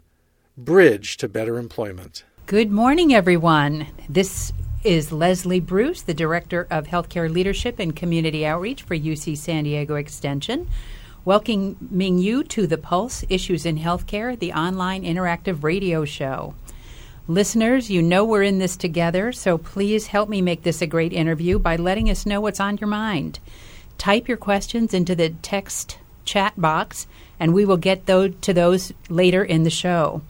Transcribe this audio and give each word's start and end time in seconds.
bridge 0.58 1.16
to 1.16 1.26
better 1.26 1.56
employment. 1.56 2.24
Good 2.44 2.70
morning, 2.70 3.14
everyone. 3.14 3.86
This 4.10 4.52
is 4.84 5.10
Leslie 5.10 5.60
Bruce, 5.60 6.02
the 6.02 6.12
Director 6.12 6.66
of 6.70 6.88
Healthcare 6.88 7.32
Leadership 7.32 7.78
and 7.78 7.96
Community 7.96 8.44
Outreach 8.44 8.82
for 8.82 8.94
UC 8.94 9.38
San 9.38 9.64
Diego 9.64 9.94
Extension 9.94 10.68
welcoming 11.28 12.16
you 12.16 12.42
to 12.42 12.66
the 12.66 12.78
Pulse 12.78 13.22
Issues 13.28 13.66
in 13.66 13.76
Healthcare, 13.76 14.38
the 14.38 14.54
online 14.54 15.02
interactive 15.02 15.62
radio 15.62 16.06
show. 16.06 16.54
Listeners, 17.26 17.90
you 17.90 18.00
know 18.00 18.24
we're 18.24 18.42
in 18.42 18.60
this 18.60 18.78
together, 18.78 19.30
so 19.30 19.58
please 19.58 20.06
help 20.06 20.30
me 20.30 20.40
make 20.40 20.62
this 20.62 20.80
a 20.80 20.86
great 20.86 21.12
interview 21.12 21.58
by 21.58 21.76
letting 21.76 22.08
us 22.08 22.24
know 22.24 22.40
what's 22.40 22.60
on 22.60 22.78
your 22.78 22.88
mind. 22.88 23.40
Type 23.98 24.26
your 24.26 24.38
questions 24.38 24.94
into 24.94 25.14
the 25.14 25.28
text 25.42 25.98
chat 26.24 26.58
box, 26.58 27.06
and 27.38 27.52
we 27.52 27.66
will 27.66 27.76
get 27.76 28.06
those, 28.06 28.32
to 28.40 28.54
those 28.54 28.94
later 29.10 29.44
in 29.44 29.64
the 29.64 29.70
show. 29.70 30.22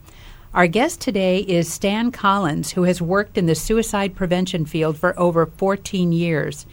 Our 0.53 0.67
guest 0.67 1.01
today 1.01 1.39
is 1.39 1.73
Stan 1.73 2.11
Collins, 2.11 2.73
who 2.73 2.83
has 2.83 3.01
worked 3.01 3.39
in 3.39 3.47
the 3.47 3.55
suicide 3.55 4.17
prevention 4.17 4.67
field 4.67 4.99
for 4.99 5.17
over 5.17 5.47
14 5.47 6.11
years. 6.11 6.67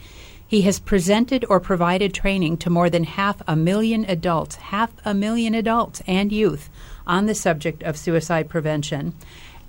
He 0.48 0.62
has 0.62 0.78
presented 0.78 1.44
or 1.48 1.58
provided 1.58 2.14
training 2.14 2.58
to 2.58 2.70
more 2.70 2.88
than 2.88 3.04
half 3.04 3.42
a 3.48 3.56
million 3.56 4.04
adults, 4.04 4.56
half 4.56 4.90
a 5.04 5.12
million 5.12 5.54
adults 5.54 6.02
and 6.06 6.30
youth 6.30 6.70
on 7.06 7.26
the 7.26 7.34
subject 7.34 7.82
of 7.82 7.96
suicide 7.96 8.48
prevention. 8.48 9.14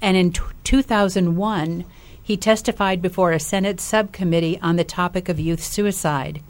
And 0.02 0.16
in 0.16 0.34
t- 0.34 0.42
2001, 0.64 1.84
he 2.22 2.38
testified 2.38 3.02
before 3.02 3.32
a 3.32 3.40
Senate 3.40 3.80
subcommittee 3.80 4.60
on 4.62 4.76
the 4.76 4.84
topic 4.84 5.30
of 5.30 5.40
youth 5.40 5.64
suicide. 5.64 6.42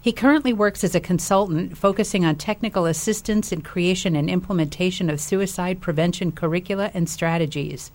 He 0.00 0.10
currently 0.10 0.52
works 0.52 0.82
as 0.82 0.94
a 0.94 1.00
consultant 1.00 1.76
focusing 1.76 2.24
on 2.24 2.36
technical 2.36 2.86
assistance 2.86 3.52
in 3.52 3.62
creation 3.62 4.16
and 4.16 4.30
implementation 4.30 5.10
of 5.10 5.20
suicide 5.20 5.80
prevention 5.80 6.32
curricula 6.32 6.90
and 6.94 7.08
strategies. 7.08 7.92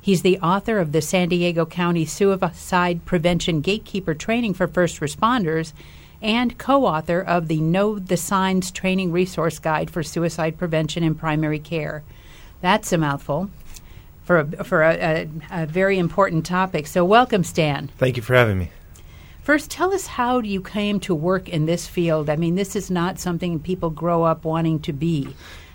He's 0.00 0.22
the 0.22 0.38
author 0.38 0.78
of 0.78 0.92
the 0.92 1.02
San 1.02 1.28
Diego 1.28 1.66
County 1.66 2.04
Suicide 2.04 3.04
Prevention 3.04 3.60
Gatekeeper 3.60 4.14
Training 4.14 4.54
for 4.54 4.68
First 4.68 5.00
Responders 5.00 5.72
and 6.22 6.56
co 6.58 6.86
author 6.86 7.20
of 7.20 7.48
the 7.48 7.60
Know 7.60 7.98
the 7.98 8.16
Signs 8.16 8.70
Training 8.70 9.12
Resource 9.12 9.58
Guide 9.58 9.90
for 9.90 10.02
Suicide 10.02 10.56
Prevention 10.56 11.02
in 11.02 11.14
Primary 11.14 11.58
Care. 11.58 12.02
That's 12.60 12.92
a 12.92 12.98
mouthful 12.98 13.50
for 14.24 14.40
a, 14.40 14.64
for 14.64 14.82
a, 14.82 14.94
a, 14.94 15.62
a 15.62 15.66
very 15.66 15.98
important 15.98 16.46
topic. 16.46 16.86
So, 16.86 17.04
welcome, 17.04 17.44
Stan. 17.44 17.88
Thank 17.98 18.16
you 18.16 18.22
for 18.22 18.34
having 18.34 18.58
me. 18.58 18.70
First, 19.42 19.70
tell 19.70 19.94
us 19.94 20.06
how 20.06 20.40
you 20.40 20.60
came 20.60 21.00
to 21.00 21.14
work 21.14 21.48
in 21.48 21.66
this 21.66 21.86
field. 21.86 22.28
I 22.28 22.36
mean, 22.36 22.54
this 22.54 22.76
is 22.76 22.90
not 22.90 23.18
something 23.18 23.58
people 23.58 23.90
grow 23.90 24.24
up 24.24 24.44
wanting 24.44 24.80
to 24.80 24.92
be. 24.92 25.34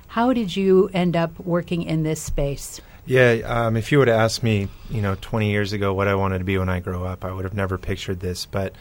How 0.10 0.32
did 0.32 0.56
you 0.56 0.92
end 0.94 1.16
up 1.16 1.40
working 1.40 1.82
in 1.82 2.04
this 2.04 2.22
space? 2.22 2.80
Yeah, 3.06 3.32
um, 3.46 3.76
if 3.76 3.92
you 3.92 4.00
would 4.00 4.08
have 4.08 4.20
asked 4.20 4.44
me, 4.44 4.70
you 4.90 5.02
know, 5.02 5.16
20 5.20 5.52
years 5.52 5.74
ago 5.74 5.94
what 5.94 6.08
I 6.08 6.16
wanted 6.16 6.40
to 6.40 6.46
be 6.46 6.58
when 6.58 6.70
I 6.70 6.80
grow 6.80 7.04
up, 7.04 7.26
I 7.26 7.32
would 7.32 7.44
have 7.44 7.54
never 7.54 7.78
pictured 7.78 8.22
this. 8.22 8.46
But 8.46 8.74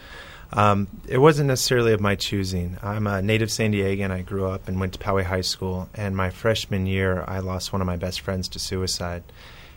um, 0.53 0.87
it 1.09 1.19
wasn't 1.19 1.49
necessarily 1.49 1.93
of 1.93 2.01
my 2.01 2.15
choosing. 2.15 2.77
I'm 2.83 3.07
a 3.07 3.21
native 3.21 3.51
San 3.51 3.73
Diegan. 3.73 4.11
I 4.11 4.23
grew 4.23 4.47
up 4.47 4.69
and 4.69 4.79
went 4.79 4.93
to 4.93 4.99
Poway 4.99 5.25
High 5.25 5.41
School. 5.41 5.89
And 5.95 6.17
my 6.17 6.31
freshman 6.31 6.87
year, 6.87 7.25
I 7.27 7.41
lost 7.41 7.73
one 7.73 7.81
of 7.83 7.87
my 7.87 7.97
best 7.97 8.21
friends 8.21 8.49
to 8.51 8.61
suicide. 8.61 9.25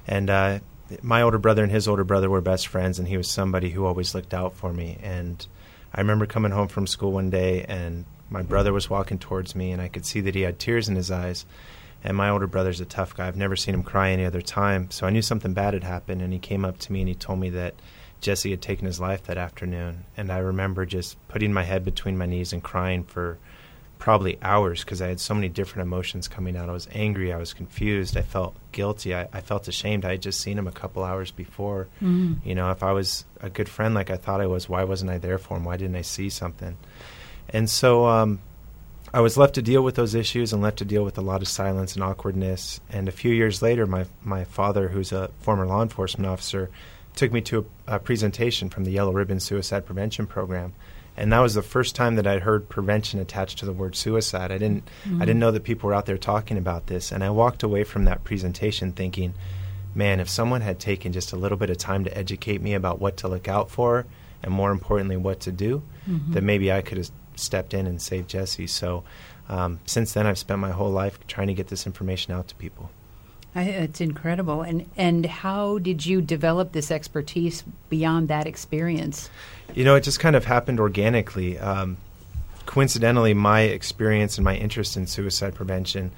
And 0.06 0.30
uh, 0.30 0.60
my 1.02 1.24
older 1.24 1.40
brother 1.40 1.64
and 1.64 1.72
his 1.72 1.88
older 1.88 2.04
brother 2.04 2.30
were 2.30 2.42
best 2.42 2.68
friends, 2.68 3.00
and 3.00 3.08
he 3.08 3.18
was 3.18 3.30
somebody 3.30 3.72
who 3.72 3.86
always 3.86 4.14
looked 4.14 4.34
out 4.34 4.56
for 4.56 4.72
me. 4.72 5.00
And 5.02 5.46
I 5.94 6.02
remember 6.02 6.28
coming 6.28 6.52
home 6.52 6.68
from 6.68 6.86
school 6.86 7.14
one 7.14 7.32
day, 7.32 7.64
and 7.64 8.06
my 8.30 8.44
brother 8.44 8.74
was 8.74 8.90
walking 8.90 9.18
towards 9.18 9.56
me, 9.56 9.72
and 9.72 9.82
I 9.82 9.88
could 9.88 10.06
see 10.06 10.22
that 10.22 10.36
he 10.36 10.42
had 10.42 10.60
tears 10.60 10.88
in 10.88 10.96
his 10.96 11.10
eyes 11.10 11.46
and 12.06 12.16
my 12.16 12.30
older 12.30 12.46
brother's 12.46 12.80
a 12.80 12.86
tough 12.86 13.16
guy. 13.16 13.28
I've 13.28 13.36
never 13.36 13.56
seen 13.56 13.74
him 13.74 13.82
cry 13.82 14.12
any 14.12 14.26
other 14.26 14.42
time. 14.42 14.92
So 14.92 15.08
I 15.08 15.10
knew 15.10 15.24
something 15.24 15.54
bad 15.54 15.74
had 15.74 15.84
happened. 15.84 16.22
And 16.22 16.32
he 16.32 16.38
came 16.38 16.64
up 16.64 16.78
to 16.78 16.94
me 16.94 17.02
and 17.02 17.10
he 17.10 17.16
told 17.16 17.40
me 17.40 17.50
that 17.50 17.74
Jesse 18.22 18.52
had 18.52 18.62
taken 18.62 18.86
his 18.86 19.00
life 19.00 19.24
that 19.24 19.40
afternoon. 19.40 20.06
And 20.16 20.32
I 20.32 20.38
remember 20.38 20.86
just 20.86 21.18
putting 21.28 21.52
my 21.52 21.64
head 21.64 21.84
between 21.84 22.16
my 22.16 22.28
knees 22.28 22.54
and 22.54 22.64
crying 22.64 23.06
for 23.06 23.40
probably 23.98 24.38
hours 24.44 24.84
because 24.84 25.02
I 25.02 25.08
had 25.08 25.20
so 25.20 25.34
many 25.34 25.50
different 25.50 25.88
emotions 25.88 26.28
coming 26.28 26.56
out. 26.56 26.70
I 26.70 26.74
was 26.74 26.88
angry. 26.92 27.34
I 27.34 27.38
was 27.38 27.56
confused. 27.56 28.16
I 28.18 28.22
felt 28.22 28.56
guilty. 28.72 29.16
I, 29.16 29.28
I 29.34 29.42
felt 29.42 29.68
ashamed. 29.68 30.06
I 30.06 30.12
had 30.12 30.22
just 30.22 30.42
seen 30.42 30.60
him 30.60 30.68
a 30.68 30.72
couple 30.72 31.04
hours 31.04 31.32
before. 31.32 31.88
Mm-hmm. 32.04 32.48
You 32.48 32.54
know, 32.54 32.70
if 32.70 32.84
I 32.84 32.92
was 32.92 33.26
a 33.42 33.50
good 33.50 33.68
friend 33.68 33.96
like 33.96 34.12
I 34.12 34.18
thought 34.18 34.42
I 34.42 34.48
was, 34.48 34.70
why 34.70 34.84
wasn't 34.84 35.10
I 35.10 35.18
there 35.18 35.40
for 35.40 35.58
him? 35.58 35.64
Why 35.64 35.78
didn't 35.78 35.96
I 35.96 36.04
see 36.04 36.30
something? 36.30 36.78
And 37.50 37.68
so, 37.68 38.06
um, 38.06 38.42
I 39.16 39.22
was 39.22 39.38
left 39.38 39.56
to 39.56 39.62
deal 39.62 39.82
with 39.82 39.96
those 39.96 40.14
issues 40.14 40.52
and 40.52 40.62
left 40.62 40.80
to 40.80 40.86
deal 40.86 41.06
with 41.06 41.18
a 41.18 41.22
lot 41.22 41.42
of 41.42 41.48
silence 41.48 41.96
and 41.96 42.04
awkwardness. 42.04 42.82
And 42.90 43.08
a 43.08 43.14
few 43.14 43.32
years 43.32 43.62
later, 43.62 43.88
my 43.88 44.08
my 44.26 44.44
father, 44.44 44.90
who's 44.90 45.14
a 45.14 45.32
former 45.40 45.66
law 45.66 45.82
enforcement 45.82 46.30
officer, 46.30 46.70
took 47.16 47.32
me 47.32 47.40
to 47.44 47.66
a, 47.88 47.96
a 47.96 48.00
presentation 48.00 48.70
from 48.70 48.84
the 48.84 48.92
Yellow 48.92 49.14
Ribbon 49.14 49.40
Suicide 49.40 49.86
Prevention 49.86 50.28
Program, 50.28 50.74
and 51.16 51.32
that 51.32 51.40
was 51.40 51.54
the 51.54 51.62
first 51.62 51.96
time 51.96 52.18
that 52.18 52.28
I'd 52.28 52.42
heard 52.42 52.68
prevention 52.68 53.22
attached 53.22 53.60
to 53.60 53.66
the 53.66 53.72
word 53.72 53.96
suicide. 53.96 54.52
I 54.52 54.58
didn't 54.58 54.86
mm-hmm. 55.06 55.22
I 55.22 55.26
didn't 55.26 55.40
know 55.40 55.52
that 55.52 55.64
people 55.64 55.88
were 55.88 55.96
out 55.96 56.08
there 56.08 56.18
talking 56.18 56.58
about 56.58 56.88
this, 56.88 57.14
and 57.14 57.24
I 57.24 57.30
walked 57.30 57.64
away 57.64 57.86
from 57.86 58.04
that 58.04 58.26
presentation 58.26 58.92
thinking, 58.92 59.34
man, 59.96 60.20
if 60.20 60.28
someone 60.28 60.60
had 60.60 60.78
taken 60.78 61.14
just 61.14 61.32
a 61.32 61.38
little 61.38 61.58
bit 61.58 61.70
of 61.70 61.78
time 61.78 62.04
to 62.04 62.18
educate 62.18 62.62
me 62.62 62.74
about 62.74 63.00
what 63.00 63.16
to 63.18 63.30
look 63.30 63.48
out 63.48 63.72
for, 63.72 64.06
and 64.44 64.54
more 64.54 64.72
importantly, 64.72 65.16
what 65.16 65.40
to 65.40 65.54
do, 65.54 65.84
mm-hmm. 66.06 66.34
then 66.34 66.46
maybe 66.46 66.70
I 66.70 66.82
could 66.82 66.98
have 66.98 67.12
stepped 67.36 67.74
in 67.74 67.88
and 67.88 68.02
saved 68.02 68.30
Jesse. 68.30 68.68
So 68.68 69.04
um, 69.50 69.80
since 69.86 70.14
then, 70.14 70.26
I've 70.26 70.38
spent 70.38 70.60
my 70.60 70.72
whole 70.72 70.92
life 70.92 71.20
trying 71.28 71.48
to 71.48 71.54
get 71.54 71.68
this 71.68 71.86
information 71.86 72.34
out 72.34 72.48
to 72.50 72.56
people. 72.56 72.90
I, 73.54 73.64
it's 73.64 74.02
incredible. 74.02 74.62
And 74.62 74.90
and 74.98 75.26
how 75.26 75.78
did 75.80 76.06
you 76.06 76.22
develop 76.22 76.74
this 76.74 76.92
expertise 76.92 77.64
beyond 77.90 78.28
that 78.28 78.48
experience? 78.48 79.30
You 79.74 79.86
know, 79.86 79.96
it 79.96 80.02
just 80.02 80.20
kind 80.20 80.36
of 80.36 80.46
happened 80.46 80.80
organically. 80.80 81.58
Um, 81.58 81.98
coincidentally, 82.66 83.34
my 83.34 83.62
experience 83.62 84.38
and 84.38 84.44
my 84.44 84.56
interest 84.56 84.98
in 84.98 85.08
suicide 85.08 85.56
prevention 85.56 86.12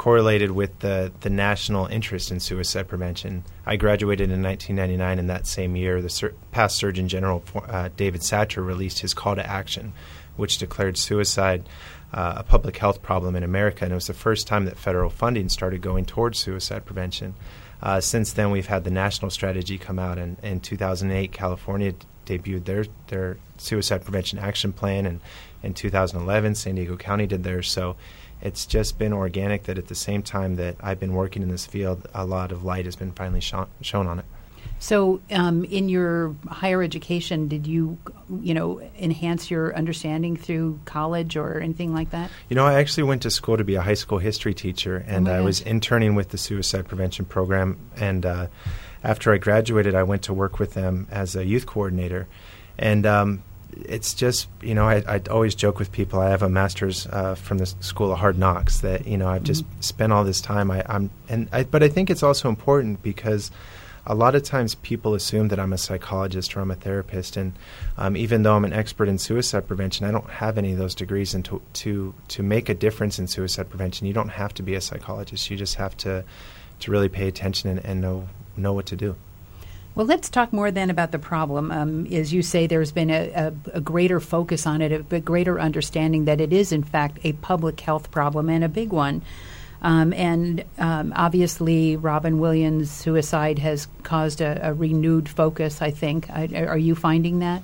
correlated 0.00 0.50
with 0.50 0.78
the, 0.78 1.12
the 1.20 1.28
national 1.28 1.84
interest 1.86 2.30
in 2.30 2.40
suicide 2.40 2.88
prevention. 2.88 3.44
I 3.66 3.76
graduated 3.76 4.30
in 4.30 4.42
1999, 4.42 5.18
and 5.18 5.28
that 5.28 5.46
same 5.46 5.76
year, 5.76 6.00
the 6.00 6.08
sur- 6.08 6.32
past 6.52 6.78
Surgeon 6.78 7.06
General 7.06 7.44
uh, 7.68 7.90
David 7.98 8.22
Satcher 8.22 8.64
released 8.64 9.00
his 9.00 9.12
call 9.12 9.36
to 9.36 9.46
action, 9.46 9.92
which 10.36 10.58
declared 10.58 10.96
suicide 10.96 11.68
uh, 12.12 12.34
a 12.38 12.42
public 12.42 12.76
health 12.76 13.02
problem 13.02 13.36
in 13.36 13.42
America, 13.42 13.84
and 13.84 13.92
it 13.92 13.94
was 13.94 14.06
the 14.06 14.14
first 14.14 14.46
time 14.46 14.64
that 14.64 14.76
federal 14.76 15.10
funding 15.10 15.48
started 15.48 15.80
going 15.80 16.04
towards 16.04 16.38
suicide 16.38 16.84
prevention. 16.84 17.34
Uh, 17.82 18.00
since 18.00 18.32
then, 18.32 18.50
we've 18.50 18.66
had 18.66 18.84
the 18.84 18.90
national 18.90 19.30
strategy 19.30 19.78
come 19.78 19.98
out, 19.98 20.18
and 20.18 20.36
in 20.42 20.60
2008, 20.60 21.32
California 21.32 21.94
debuted 22.26 22.64
their 22.64 22.84
their 23.08 23.38
suicide 23.56 24.02
prevention 24.04 24.38
action 24.38 24.72
plan, 24.72 25.06
and 25.06 25.20
in 25.62 25.74
2011, 25.74 26.54
San 26.54 26.74
Diego 26.74 26.96
County 26.96 27.26
did 27.26 27.44
theirs. 27.44 27.70
So 27.70 27.96
it's 28.42 28.66
just 28.66 28.98
been 28.98 29.12
organic 29.12 29.64
that 29.64 29.78
at 29.78 29.88
the 29.88 29.94
same 29.94 30.22
time 30.22 30.56
that 30.56 30.76
I've 30.80 31.00
been 31.00 31.12
working 31.12 31.42
in 31.42 31.48
this 31.48 31.66
field, 31.66 32.06
a 32.14 32.24
lot 32.24 32.52
of 32.52 32.64
light 32.64 32.86
has 32.86 32.96
been 32.96 33.12
finally 33.12 33.40
shown 33.40 33.68
on 34.06 34.18
it. 34.18 34.24
So, 34.80 35.20
um, 35.30 35.64
in 35.64 35.90
your 35.90 36.34
higher 36.48 36.82
education, 36.82 37.48
did 37.48 37.66
you, 37.66 37.98
you 38.40 38.54
know, 38.54 38.80
enhance 38.98 39.50
your 39.50 39.76
understanding 39.76 40.38
through 40.38 40.80
college 40.86 41.36
or 41.36 41.60
anything 41.60 41.92
like 41.92 42.10
that? 42.10 42.30
You 42.48 42.56
know, 42.56 42.66
I 42.66 42.80
actually 42.80 43.02
went 43.02 43.20
to 43.22 43.30
school 43.30 43.58
to 43.58 43.64
be 43.64 43.74
a 43.74 43.82
high 43.82 43.94
school 43.94 44.18
history 44.18 44.54
teacher, 44.54 45.04
and 45.06 45.28
oh 45.28 45.34
I 45.34 45.40
was 45.42 45.60
interning 45.60 46.14
with 46.14 46.30
the 46.30 46.38
suicide 46.38 46.88
prevention 46.88 47.26
program. 47.26 47.78
And 47.98 48.24
uh, 48.24 48.46
after 49.04 49.34
I 49.34 49.36
graduated, 49.36 49.94
I 49.94 50.02
went 50.02 50.22
to 50.22 50.32
work 50.32 50.58
with 50.58 50.72
them 50.72 51.06
as 51.10 51.36
a 51.36 51.44
youth 51.44 51.66
coordinator. 51.66 52.26
And 52.78 53.04
um, 53.04 53.42
it's 53.76 54.14
just 54.14 54.48
you 54.62 54.74
know 54.74 54.88
I, 54.88 55.02
I 55.06 55.20
always 55.30 55.54
joke 55.54 55.78
with 55.78 55.92
people 55.92 56.20
I 56.20 56.30
have 56.30 56.42
a 56.42 56.48
master's 56.48 57.06
uh, 57.06 57.34
from 57.34 57.58
the 57.58 57.66
School 57.66 58.12
of 58.12 58.18
Hard 58.18 58.38
Knocks 58.38 58.80
that 58.80 59.06
you 59.06 59.16
know 59.16 59.28
I've 59.28 59.44
just 59.44 59.64
mm-hmm. 59.64 59.80
spent 59.80 60.12
all 60.12 60.24
this 60.24 60.40
time 60.40 60.70
I, 60.70 60.82
am 60.88 61.10
and 61.28 61.48
I, 61.52 61.64
but 61.64 61.82
I 61.82 61.88
think 61.88 62.10
it's 62.10 62.22
also 62.22 62.48
important 62.48 63.02
because 63.02 63.50
a 64.06 64.14
lot 64.14 64.34
of 64.34 64.42
times 64.42 64.74
people 64.76 65.14
assume 65.14 65.48
that 65.48 65.60
I'm 65.60 65.72
a 65.72 65.78
psychologist 65.78 66.56
or 66.56 66.60
I'm 66.60 66.70
a 66.70 66.74
therapist, 66.74 67.36
and 67.36 67.52
um, 67.98 68.16
even 68.16 68.42
though 68.42 68.56
I'm 68.56 68.64
an 68.64 68.72
expert 68.72 69.08
in 69.08 69.18
suicide 69.18 69.66
prevention, 69.66 70.06
I 70.06 70.10
don't 70.10 70.30
have 70.30 70.58
any 70.58 70.72
of 70.72 70.78
those 70.78 70.94
degrees. 70.94 71.34
And 71.34 71.44
to 71.46 71.60
to 71.74 72.14
to 72.28 72.42
make 72.42 72.68
a 72.68 72.74
difference 72.74 73.18
in 73.18 73.26
suicide 73.26 73.68
prevention, 73.68 74.06
you 74.06 74.12
don't 74.12 74.30
have 74.30 74.54
to 74.54 74.62
be 74.62 74.74
a 74.74 74.80
psychologist. 74.80 75.50
You 75.50 75.56
just 75.56 75.76
have 75.76 75.96
to 75.98 76.24
to 76.80 76.90
really 76.90 77.08
pay 77.08 77.28
attention 77.28 77.70
and, 77.70 77.84
and 77.84 78.00
know 78.00 78.28
know 78.56 78.72
what 78.72 78.86
to 78.86 78.96
do. 78.96 79.16
Well, 79.94 80.06
let's 80.06 80.30
talk 80.30 80.52
more 80.52 80.70
then 80.70 80.88
about 80.88 81.10
the 81.10 81.18
problem. 81.18 81.72
Um, 81.72 82.06
as 82.06 82.32
you 82.32 82.42
say, 82.42 82.66
there's 82.66 82.92
been 82.92 83.10
a, 83.10 83.30
a, 83.30 83.52
a, 83.74 83.80
greater 83.80 84.20
focus 84.20 84.64
on 84.64 84.80
it, 84.82 84.92
a, 84.92 85.16
a 85.16 85.20
greater 85.20 85.58
understanding 85.58 86.26
that 86.26 86.40
it 86.40 86.52
is, 86.52 86.70
in 86.70 86.84
fact, 86.84 87.18
a 87.24 87.32
public 87.34 87.80
health 87.80 88.12
problem 88.12 88.48
and 88.48 88.62
a 88.62 88.68
big 88.68 88.92
one. 88.92 89.22
Um, 89.82 90.12
and 90.12 90.64
um, 90.78 91.12
obviously, 91.16 91.96
Robin 91.96 92.38
Williams' 92.38 92.90
suicide 92.90 93.58
has 93.58 93.88
caused 94.02 94.40
a, 94.40 94.68
a 94.68 94.74
renewed 94.74 95.28
focus. 95.28 95.80
I 95.80 95.90
think. 95.90 96.28
I, 96.30 96.48
are 96.66 96.78
you 96.78 96.94
finding 96.94 97.38
that? 97.38 97.62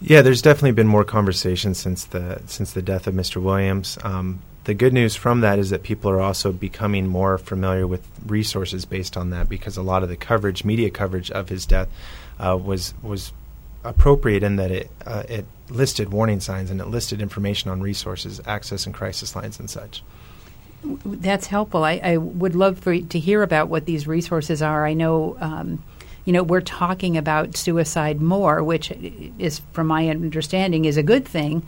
Yeah, 0.00 0.22
there's 0.22 0.42
definitely 0.42 0.72
been 0.72 0.86
more 0.86 1.04
conversation 1.04 1.74
since 1.74 2.04
the 2.04 2.40
since 2.46 2.72
the 2.72 2.82
death 2.82 3.06
of 3.06 3.14
Mr. 3.14 3.42
Williams. 3.42 3.98
Um, 4.04 4.42
the 4.64 4.74
good 4.74 4.92
news 4.92 5.16
from 5.16 5.40
that 5.40 5.58
is 5.58 5.70
that 5.70 5.82
people 5.82 6.10
are 6.10 6.20
also 6.20 6.52
becoming 6.52 7.06
more 7.06 7.38
familiar 7.38 7.86
with 7.86 8.06
resources 8.26 8.84
based 8.84 9.16
on 9.16 9.30
that 9.30 9.48
because 9.48 9.78
a 9.78 9.82
lot 9.82 10.02
of 10.02 10.10
the 10.10 10.16
coverage, 10.16 10.62
media 10.62 10.90
coverage 10.90 11.30
of 11.30 11.48
his 11.48 11.64
death, 11.66 11.88
uh, 12.38 12.56
was 12.56 12.94
was 13.02 13.32
appropriate 13.82 14.42
in 14.42 14.56
that 14.56 14.70
it 14.70 14.90
uh, 15.06 15.22
it 15.28 15.46
listed 15.70 16.12
warning 16.12 16.40
signs 16.40 16.70
and 16.70 16.80
it 16.80 16.86
listed 16.86 17.20
information 17.20 17.70
on 17.70 17.80
resources, 17.80 18.40
access 18.46 18.86
and 18.86 18.94
crisis 18.94 19.34
lines 19.34 19.58
and 19.58 19.70
such. 19.70 20.02
That's 20.82 21.46
helpful. 21.48 21.84
I, 21.84 22.00
I 22.02 22.16
would 22.16 22.54
love 22.54 22.78
for 22.78 22.98
to 22.98 23.18
hear 23.18 23.42
about 23.42 23.68
what 23.68 23.84
these 23.86 24.06
resources 24.06 24.62
are. 24.62 24.86
I 24.86 24.94
know. 24.94 25.36
Um, 25.40 25.82
you 26.24 26.32
know, 26.32 26.42
we're 26.42 26.60
talking 26.60 27.16
about 27.16 27.56
suicide 27.56 28.20
more, 28.20 28.62
which 28.62 28.90
is, 29.38 29.62
from 29.72 29.86
my 29.86 30.08
understanding, 30.10 30.84
is 30.84 30.98
a 30.98 31.02
good 31.02 31.24
thing. 31.24 31.62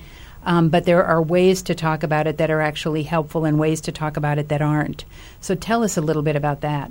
Um, 0.45 0.69
but 0.71 0.85
there 0.85 1.05
are 1.05 1.23
ways 1.23 1.63
to 1.63 1.75
talk 1.75 2.03
about 2.03 2.27
it 2.27 2.39
that 2.39 2.51
are 2.51 2.61
actually 2.61 3.03
helpful 3.03 3.45
and 3.45 3.59
ways 3.59 3.81
to 3.83 3.93
talk 3.93 4.17
about 4.17 4.39
it 4.39 4.49
that 4.49 4.63
aren't. 4.63 5.05
So 5.41 5.55
tell 5.55 5.83
us 5.83 5.97
a 5.97 6.01
little 6.01 6.23
bit 6.23 6.37
about 6.37 6.63
that. 6.63 6.91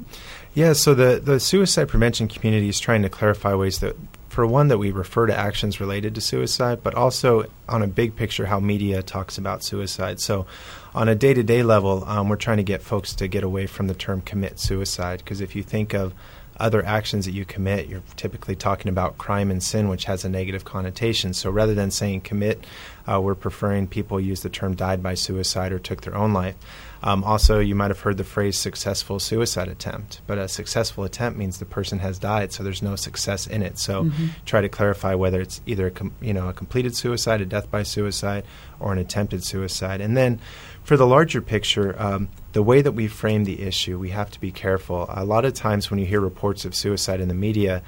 Yeah, 0.53 0.73
so 0.73 0.93
the, 0.93 1.19
the 1.23 1.39
suicide 1.39 1.87
prevention 1.87 2.27
community 2.27 2.69
is 2.69 2.79
trying 2.79 3.01
to 3.03 3.09
clarify 3.09 3.53
ways 3.55 3.79
that, 3.79 3.95
for 4.29 4.45
one, 4.45 4.67
that 4.67 4.77
we 4.77 4.91
refer 4.91 5.25
to 5.25 5.35
actions 5.35 5.79
related 5.79 6.15
to 6.15 6.21
suicide, 6.21 6.83
but 6.83 6.95
also 6.95 7.45
on 7.67 7.81
a 7.81 7.87
big 7.87 8.15
picture 8.15 8.45
how 8.45 8.59
media 8.59 9.01
talks 9.01 9.37
about 9.37 9.63
suicide. 9.63 10.19
So 10.19 10.45
on 10.93 11.07
a 11.07 11.15
day 11.15 11.33
to 11.33 11.43
day 11.43 11.63
level, 11.63 12.03
um, 12.05 12.29
we're 12.29 12.35
trying 12.35 12.57
to 12.57 12.63
get 12.63 12.81
folks 12.81 13.13
to 13.15 13.27
get 13.27 13.43
away 13.43 13.67
from 13.67 13.87
the 13.87 13.93
term 13.93 14.21
commit 14.21 14.59
suicide 14.59 15.19
because 15.19 15.41
if 15.41 15.55
you 15.55 15.63
think 15.63 15.93
of 15.93 16.13
other 16.59 16.83
actions 16.85 17.25
that 17.25 17.31
you 17.31 17.45
commit, 17.45 17.87
you're 17.87 18.03
typically 18.15 18.55
talking 18.55 18.89
about 18.89 19.17
crime 19.17 19.49
and 19.49 19.63
sin, 19.63 19.87
which 19.87 20.05
has 20.05 20.25
a 20.25 20.29
negative 20.29 20.65
connotation. 20.65 21.33
So 21.33 21.49
rather 21.49 21.73
than 21.73 21.91
saying 21.91 22.21
commit, 22.21 22.65
uh, 23.07 23.19
we're 23.21 23.35
preferring 23.35 23.87
people 23.87 24.19
use 24.19 24.41
the 24.41 24.49
term 24.49 24.75
died 24.75 25.01
by 25.01 25.13
suicide 25.13 25.71
or 25.71 25.79
took 25.79 26.01
their 26.01 26.15
own 26.15 26.33
life. 26.33 26.55
Um, 27.01 27.23
also, 27.23 27.59
you 27.59 27.75
might 27.75 27.91
have 27.91 28.01
heard 28.01 28.17
the 28.17 28.25
phrase 28.25 28.57
successful 28.57 29.19
suicide 29.19 29.69
attempt, 29.69 30.21
but 30.27 30.37
a 30.37 30.49
successful 30.49 31.05
attempt 31.05 31.39
means 31.39 31.57
the 31.57 31.65
person 31.65 31.99
has 31.99 32.19
died, 32.19 32.51
so 32.51 32.61
there's 32.61 32.81
no 32.81 32.97
success 32.97 33.47
in 33.47 33.63
it. 33.63 33.79
So 33.79 34.05
mm-hmm. 34.05 34.27
try 34.45 34.59
to 34.59 34.67
clarify 34.67 35.15
whether 35.15 35.39
it's 35.39 35.61
either 35.65 35.87
a 35.87 35.91
com- 35.91 36.11
you 36.19 36.33
know 36.33 36.49
a 36.49 36.53
completed 36.53 36.95
suicide, 36.95 37.39
a 37.39 37.45
death 37.45 37.71
by 37.71 37.83
suicide, 37.83 38.43
or 38.81 38.91
an 38.91 38.97
attempted 38.97 39.45
suicide. 39.45 40.01
And 40.01 40.17
then 40.17 40.41
for 40.83 40.97
the 40.97 41.07
larger 41.07 41.41
picture, 41.41 41.95
um, 42.01 42.27
the 42.53 42.63
way 42.63 42.81
that 42.81 42.93
we 42.93 43.07
frame 43.07 43.43
the 43.43 43.61
issue, 43.61 43.99
we 43.99 44.09
have 44.09 44.31
to 44.31 44.39
be 44.39 44.51
careful. 44.51 45.05
A 45.09 45.25
lot 45.25 45.45
of 45.45 45.53
times 45.53 45.89
when 45.89 45.99
you 45.99 46.05
hear 46.05 46.19
reports 46.19 46.65
of 46.65 46.73
suicide 46.73 47.21
in 47.21 47.27
the 47.27 47.33
media, 47.33 47.83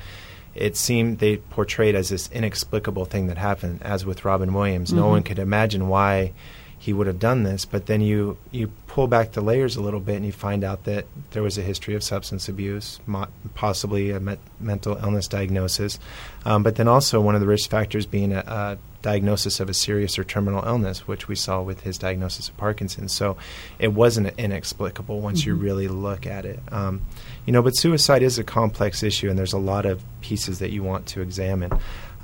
it 0.54 0.76
seemed 0.76 1.20
they 1.20 1.38
portrayed 1.38 1.96
as 1.96 2.10
this 2.10 2.30
inexplicable 2.32 3.06
thing 3.06 3.28
that 3.28 3.38
happened, 3.38 3.82
as 3.82 4.06
with 4.06 4.26
Robin 4.26 4.54
Williams. 4.54 4.90
Mm-hmm. 4.90 5.00
No 5.00 5.08
one 5.08 5.24
could 5.24 5.40
imagine 5.40 5.88
why 5.88 6.34
he 6.78 6.94
would 6.94 7.06
have 7.06 7.20
done 7.20 7.44
this, 7.44 7.64
but 7.64 7.86
then 7.86 8.02
you 8.02 8.38
you 8.50 8.72
pull 8.88 9.06
back 9.06 9.34
the 9.34 9.42
layers 9.42 9.76
a 9.76 9.82
little 9.82 10.00
bit 10.00 10.16
and 10.16 10.26
you 10.26 10.32
find 10.32 10.64
out 10.64 10.84
that 10.86 11.06
there 11.30 11.44
was 11.44 11.56
a 11.60 11.62
history 11.62 11.94
of 11.94 12.04
substance 12.04 12.50
abuse, 12.50 13.00
mo- 13.06 13.28
possibly 13.54 14.10
a 14.10 14.20
me- 14.20 14.38
mental 14.60 14.98
illness 14.98 15.28
diagnosis, 15.28 16.00
um, 16.44 16.64
but 16.64 16.78
then 16.78 16.88
also 16.88 17.22
one 17.22 17.36
of 17.36 17.42
the 17.42 17.46
risk 17.46 17.70
factors 17.70 18.08
being 18.08 18.34
a, 18.34 18.40
a 18.40 18.78
diagnosis 19.02 19.60
of 19.60 19.70
a 19.70 19.74
serious 19.74 20.18
or 20.20 20.24
terminal 20.24 20.64
illness, 20.66 21.08
which 21.08 21.28
we 21.28 21.36
saw 21.36 21.62
with 21.62 21.82
his 21.82 21.98
diagnosis 21.98 22.50
of 22.50 22.58
Parkinson's. 22.58 23.12
So 23.12 23.38
it 23.80 23.90
wasn't 23.90 24.34
inexplicable 24.38 25.22
once 25.22 25.42
mm-hmm. 25.42 25.50
you 25.50 25.56
really 25.56 25.88
look 25.88 26.26
at 26.26 26.46
it. 26.46 26.60
Um, 26.72 27.02
you 27.46 27.54
know, 27.54 27.62
but 27.62 27.76
suicide 27.76 28.24
is 28.24 28.38
a 28.38 28.44
complex 28.44 29.04
issue, 29.04 29.30
and 29.30 29.38
there's 29.38 29.54
a 29.54 29.60
lot 29.60 29.86
of 29.86 30.04
pieces 30.22 30.60
that 30.60 30.72
you 30.72 30.84
want 30.84 31.08
to 31.08 31.22
examine. 31.22 31.72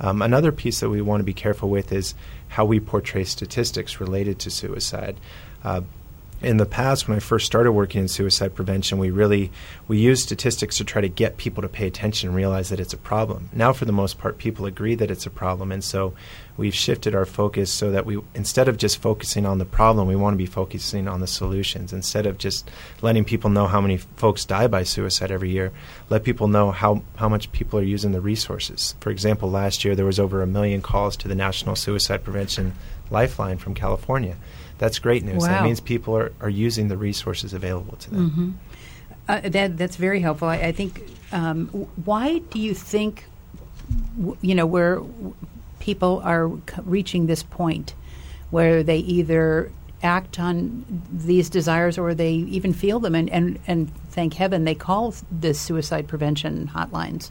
Um, 0.00 0.22
another 0.22 0.52
piece 0.52 0.80
that 0.80 0.90
we 0.90 1.02
want 1.02 1.20
to 1.20 1.24
be 1.24 1.34
careful 1.34 1.68
with 1.68 1.92
is 1.92 2.14
how 2.48 2.64
we 2.64 2.80
portray 2.80 3.24
statistics 3.24 4.00
related 4.00 4.38
to 4.40 4.50
suicide. 4.50 5.18
Uh, 5.64 5.82
in 6.40 6.56
the 6.58 6.66
past 6.66 7.08
when 7.08 7.16
I 7.16 7.20
first 7.20 7.46
started 7.46 7.72
working 7.72 8.02
in 8.02 8.08
suicide 8.08 8.54
prevention, 8.54 8.98
we 8.98 9.10
really 9.10 9.50
we 9.88 9.98
used 9.98 10.22
statistics 10.22 10.76
to 10.76 10.84
try 10.84 11.00
to 11.00 11.08
get 11.08 11.36
people 11.36 11.62
to 11.62 11.68
pay 11.68 11.86
attention 11.86 12.28
and 12.28 12.36
realize 12.36 12.68
that 12.68 12.78
it's 12.78 12.92
a 12.92 12.98
problem. 12.98 13.50
Now, 13.52 13.72
for 13.72 13.86
the 13.86 13.92
most 13.92 14.18
part, 14.18 14.38
people 14.38 14.64
agree 14.64 14.94
that 14.94 15.10
it's 15.10 15.26
a 15.26 15.30
problem, 15.30 15.72
and 15.72 15.82
so 15.82 16.14
we've 16.56 16.74
shifted 16.74 17.14
our 17.14 17.24
focus 17.24 17.72
so 17.72 17.90
that 17.90 18.06
we 18.06 18.20
instead 18.34 18.68
of 18.68 18.76
just 18.76 19.02
focusing 19.02 19.46
on 19.46 19.58
the 19.58 19.64
problem, 19.64 20.06
we 20.06 20.14
want 20.14 20.34
to 20.34 20.38
be 20.38 20.46
focusing 20.46 21.08
on 21.08 21.20
the 21.20 21.26
solutions. 21.26 21.92
Instead 21.92 22.24
of 22.24 22.38
just 22.38 22.70
letting 23.02 23.24
people 23.24 23.50
know 23.50 23.66
how 23.66 23.80
many 23.80 23.96
folks 23.96 24.44
die 24.44 24.68
by 24.68 24.84
suicide 24.84 25.32
every 25.32 25.50
year, 25.50 25.72
let 26.08 26.22
people 26.22 26.46
know 26.46 26.70
how 26.70 27.02
how 27.16 27.28
much 27.28 27.50
people 27.50 27.80
are 27.80 27.82
using 27.82 28.12
the 28.12 28.20
resources. 28.20 28.94
For 29.00 29.10
example, 29.10 29.50
last 29.50 29.84
year 29.84 29.96
there 29.96 30.06
was 30.06 30.20
over 30.20 30.40
a 30.40 30.46
million 30.46 30.82
calls 30.82 31.16
to 31.16 31.26
the 31.26 31.34
National 31.34 31.74
Suicide 31.74 32.22
Prevention 32.22 32.74
Lifeline 33.10 33.58
from 33.58 33.74
California 33.74 34.36
that's 34.78 34.98
great 34.98 35.24
news. 35.24 35.42
Wow. 35.42 35.48
That 35.48 35.64
means 35.64 35.80
people 35.80 36.16
are, 36.16 36.32
are 36.40 36.48
using 36.48 36.88
the 36.88 36.96
resources 36.96 37.52
available 37.52 37.96
to 37.96 38.10
them. 38.10 38.30
Mm-hmm. 38.30 38.50
Uh, 39.28 39.40
that 39.50 39.76
that's 39.76 39.96
very 39.96 40.20
helpful. 40.20 40.48
I, 40.48 40.56
I 40.56 40.72
think. 40.72 41.02
Um, 41.30 41.66
why 42.06 42.38
do 42.38 42.58
you 42.58 42.72
think, 42.72 43.26
you 44.40 44.54
know, 44.54 44.64
where 44.64 45.02
people 45.78 46.22
are 46.24 46.48
reaching 46.84 47.26
this 47.26 47.42
point 47.42 47.94
where 48.50 48.82
they 48.82 48.96
either 48.96 49.70
act 50.02 50.40
on 50.40 51.02
these 51.12 51.50
desires 51.50 51.98
or 51.98 52.14
they 52.14 52.32
even 52.32 52.72
feel 52.72 52.98
them, 52.98 53.14
and 53.14 53.28
and, 53.28 53.58
and 53.66 53.94
thank 54.08 54.32
heaven 54.32 54.64
they 54.64 54.74
call 54.74 55.14
the 55.30 55.52
suicide 55.52 56.08
prevention 56.08 56.70
hotlines. 56.74 57.30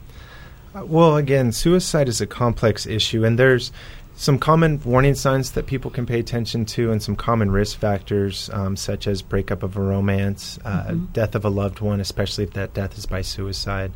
Uh, 0.76 0.86
well, 0.86 1.18
again, 1.18 1.52
suicide 1.52 2.08
is 2.08 2.22
a 2.22 2.28
complex 2.28 2.86
issue, 2.86 3.26
and 3.26 3.40
there's 3.40 3.72
some 4.18 4.40
common 4.40 4.82
warning 4.84 5.14
signs 5.14 5.52
that 5.52 5.68
people 5.68 5.92
can 5.92 6.08
pay 6.08 6.20
attention 6.20 6.66
to, 6.66 6.92
and 6.92 7.02
some 7.02 7.16
common 7.16 7.52
risk 7.52 7.78
factors, 7.78 8.50
um, 8.52 8.76
such 8.76 9.08
as 9.08 9.22
breakup 9.22 9.62
of 9.62 9.78
a 9.78 9.82
romance, 9.82 10.58
uh, 10.66 10.86
mm-hmm. 10.86 11.06
death 11.14 11.36
of 11.36 11.46
a 11.46 11.50
loved 11.50 11.80
one, 11.80 12.02
especially 12.02 12.44
if 12.44 12.54
that 12.54 12.74
death 12.74 12.98
is 12.98 13.06
by 13.06 13.22
suicide, 13.22 13.92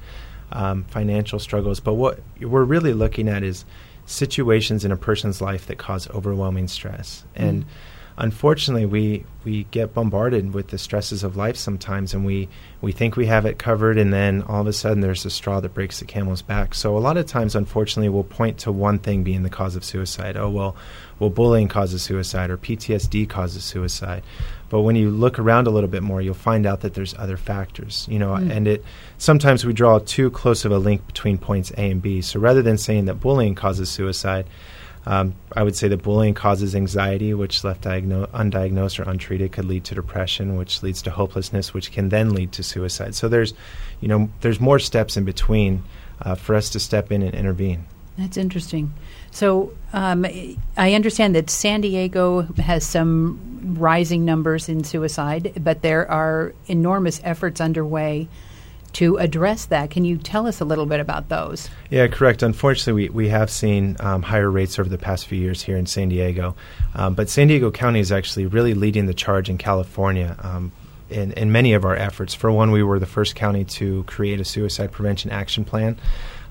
um, 0.51 0.83
financial 0.85 1.39
struggles. 1.39 1.79
But 1.79 1.95
what 1.95 2.19
we're 2.39 2.63
really 2.63 2.93
looking 2.93 3.27
at 3.27 3.41
is 3.41 3.65
situations 4.05 4.85
in 4.85 4.91
a 4.91 4.97
person's 4.97 5.41
life 5.41 5.65
that 5.65 5.79
cause 5.79 6.07
overwhelming 6.11 6.67
stress. 6.67 7.25
And 7.35 7.63
mm-hmm 7.63 7.69
unfortunately, 8.21 8.85
we 8.85 9.25
we 9.43 9.63
get 9.71 9.95
bombarded 9.95 10.53
with 10.53 10.67
the 10.67 10.77
stresses 10.77 11.23
of 11.23 11.35
life 11.35 11.57
sometimes, 11.57 12.13
and 12.13 12.23
we 12.23 12.47
we 12.79 12.91
think 12.91 13.15
we 13.15 13.25
have 13.25 13.45
it 13.45 13.57
covered, 13.57 13.97
and 13.97 14.13
then 14.13 14.43
all 14.43 14.61
of 14.61 14.67
a 14.67 14.73
sudden 14.73 15.01
there's 15.01 15.25
a 15.25 15.29
straw 15.29 15.59
that 15.59 15.73
breaks 15.73 15.99
the 15.99 16.05
camel's 16.05 16.43
back. 16.43 16.73
So 16.75 16.95
a 16.95 16.99
lot 16.99 17.17
of 17.17 17.25
times, 17.25 17.55
unfortunately, 17.55 18.09
we'll 18.09 18.23
point 18.23 18.59
to 18.59 18.71
one 18.71 18.99
thing 18.99 19.23
being 19.23 19.43
the 19.43 19.49
cause 19.49 19.75
of 19.75 19.83
suicide. 19.83 20.37
Oh 20.37 20.49
well, 20.49 20.75
well 21.19 21.31
bullying 21.31 21.67
causes 21.67 22.03
suicide, 22.03 22.51
or 22.51 22.57
PTSD 22.57 23.27
causes 23.27 23.63
suicide. 23.63 24.23
But 24.69 24.81
when 24.81 24.95
you 24.95 25.09
look 25.09 25.37
around 25.37 25.67
a 25.67 25.71
little 25.71 25.89
bit 25.89 26.03
more, 26.03 26.21
you'll 26.21 26.33
find 26.33 26.65
out 26.65 26.81
that 26.81 26.93
there's 26.93 27.13
other 27.17 27.35
factors, 27.35 28.07
you 28.09 28.19
know, 28.19 28.29
mm. 28.29 28.49
and 28.49 28.67
it 28.67 28.85
sometimes 29.17 29.65
we 29.65 29.73
draw 29.73 29.99
too 29.99 30.29
close 30.31 30.63
of 30.63 30.71
a 30.71 30.77
link 30.77 31.05
between 31.07 31.37
points 31.37 31.71
A 31.71 31.89
and 31.91 32.01
B. 32.01 32.21
So 32.21 32.39
rather 32.39 32.61
than 32.61 32.77
saying 32.77 33.05
that 33.05 33.15
bullying 33.15 33.55
causes 33.55 33.89
suicide, 33.89 34.45
um, 35.05 35.33
I 35.55 35.63
would 35.63 35.75
say 35.75 35.87
that 35.87 36.03
bullying 36.03 36.33
causes 36.33 36.75
anxiety, 36.75 37.33
which 37.33 37.63
left 37.63 37.83
diagno- 37.83 38.27
undiagnosed 38.29 38.99
or 38.99 39.09
untreated 39.09 39.51
could 39.51 39.65
lead 39.65 39.83
to 39.85 39.95
depression, 39.95 40.57
which 40.57 40.83
leads 40.83 41.01
to 41.03 41.11
hopelessness, 41.11 41.73
which 41.73 41.91
can 41.91 42.09
then 42.09 42.33
lead 42.33 42.51
to 42.53 42.63
suicide. 42.63 43.15
So 43.15 43.27
there's, 43.27 43.53
you 43.99 44.07
know, 44.07 44.29
there's 44.41 44.59
more 44.59 44.79
steps 44.79 45.17
in 45.17 45.25
between 45.25 45.83
uh, 46.21 46.35
for 46.35 46.55
us 46.55 46.69
to 46.69 46.79
step 46.79 47.11
in 47.11 47.23
and 47.23 47.33
intervene. 47.33 47.85
That's 48.17 48.37
interesting. 48.37 48.93
So 49.31 49.73
um, 49.93 50.25
I 50.77 50.93
understand 50.93 51.35
that 51.35 51.49
San 51.49 51.81
Diego 51.81 52.41
has 52.57 52.85
some 52.85 53.75
rising 53.79 54.25
numbers 54.25 54.69
in 54.69 54.83
suicide, 54.83 55.53
but 55.63 55.81
there 55.81 56.09
are 56.11 56.53
enormous 56.67 57.21
efforts 57.23 57.61
underway 57.61 58.27
to 58.93 59.17
address 59.17 59.65
that. 59.65 59.89
Can 59.89 60.05
you 60.05 60.17
tell 60.17 60.47
us 60.47 60.59
a 60.59 60.65
little 60.65 60.85
bit 60.85 60.99
about 60.99 61.29
those? 61.29 61.69
Yeah, 61.89 62.07
correct. 62.07 62.43
Unfortunately, 62.43 63.09
we, 63.09 63.09
we 63.09 63.29
have 63.29 63.49
seen 63.49 63.97
um, 63.99 64.21
higher 64.21 64.49
rates 64.49 64.79
over 64.79 64.89
the 64.89 64.97
past 64.97 65.27
few 65.27 65.39
years 65.39 65.61
here 65.61 65.77
in 65.77 65.85
San 65.85 66.09
Diego. 66.09 66.55
Um, 66.95 67.13
but 67.13 67.29
San 67.29 67.47
Diego 67.47 67.71
County 67.71 67.99
is 67.99 68.11
actually 68.11 68.45
really 68.45 68.73
leading 68.73 69.05
the 69.05 69.13
charge 69.13 69.49
in 69.49 69.57
California. 69.57 70.35
Um, 70.39 70.71
in, 71.09 71.33
in, 71.33 71.51
many 71.51 71.73
of 71.73 71.83
our 71.83 71.95
efforts. 71.95 72.33
For 72.33 72.49
one, 72.49 72.71
we 72.71 72.83
were 72.83 72.97
the 72.97 73.05
first 73.05 73.35
county 73.35 73.65
to 73.65 74.03
create 74.03 74.39
a 74.39 74.45
suicide 74.45 74.93
prevention 74.93 75.29
action 75.29 75.65
plan. 75.65 75.97